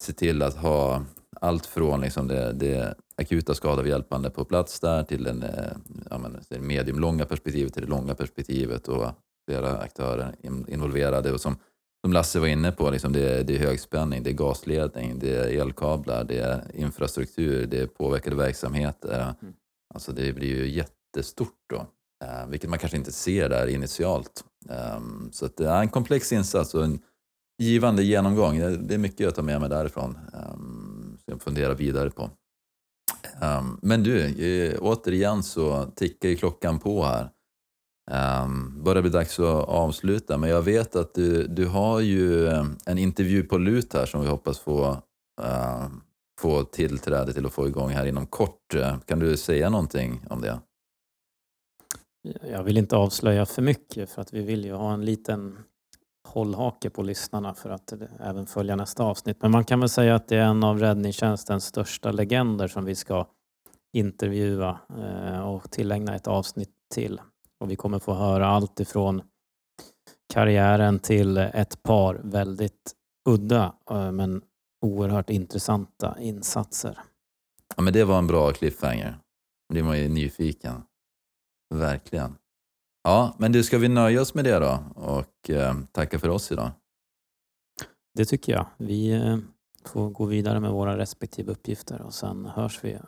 [0.04, 1.04] ser till att ha
[1.41, 5.72] allt från liksom det, det akuta skadavhjälpande på plats där till den, eh,
[6.10, 9.12] ja, men, det mediumlånga perspektivet till det långa perspektivet och
[9.47, 10.36] flera aktörer
[10.68, 11.32] involverade.
[11.32, 11.58] Och som,
[12.04, 15.62] som Lasse var inne på, liksom det, det är högspänning, det är gasledning, det är
[15.62, 19.34] elkablar, det är infrastruktur, det är påverkade verksamheter.
[19.41, 19.54] Mm.
[19.93, 21.88] Alltså det blir ju jättestort då,
[22.26, 24.43] eh, vilket man kanske inte ser där initialt.
[24.97, 27.00] Um, så det är en komplex insats och en
[27.60, 28.60] givande genomgång.
[28.60, 32.30] Det är mycket jag tar med mig därifrån um, som jag funderar vidare på.
[33.41, 37.30] Um, men du, eh, återigen så tickar ju klockan på här.
[38.43, 42.47] Um, börjar bli dags att avsluta, men jag vet att du, du har ju
[42.86, 44.89] en intervju på lut här som vi hoppas få,
[45.41, 45.88] uh,
[46.41, 48.76] få tillträde till och få igång här inom kort.
[49.05, 50.60] Kan du säga någonting om det?
[52.51, 55.57] Jag vill inte avslöja för mycket för att vi vill ju ha en liten
[56.30, 59.41] hållhake på lyssnarna för att även följa nästa avsnitt.
[59.41, 62.95] Men man kan väl säga att det är en av räddningstjänstens största legender som vi
[62.95, 63.27] ska
[63.93, 67.21] intervjua eh, och tillägna ett avsnitt till.
[67.59, 69.21] Och vi kommer få höra allt ifrån
[70.34, 72.93] karriären till ett par väldigt
[73.30, 74.41] udda eh, men
[74.86, 76.99] oerhört intressanta insatser.
[77.75, 79.17] Ja, men det var en bra cliffhanger.
[79.73, 80.84] Det var ju nyfiken.
[81.73, 82.36] Verkligen.
[83.04, 86.52] Ja, men du, ska vi nöja oss med det då och eh, tacka för oss
[86.52, 86.72] idag?
[88.14, 88.66] Det tycker jag.
[88.78, 89.38] Vi eh,
[89.86, 93.00] får gå vidare med våra respektive uppgifter och sen hörs vi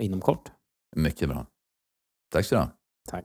[0.00, 0.52] inom kort.
[0.96, 1.46] Mycket bra.
[2.32, 2.66] Tack så du
[3.10, 3.24] Tack.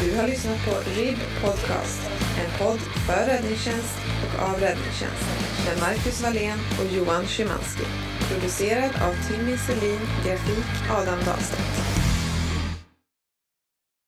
[0.00, 2.10] Du har lyssnat på RIB Podcast,
[2.40, 5.24] en podd för räddningstjänst och av räddningstjänst
[5.66, 7.84] med Marcus Wallén och Johan Szymanski.
[8.30, 11.99] Producerad av Timmy Selin, grafik Adam Dahlstedt.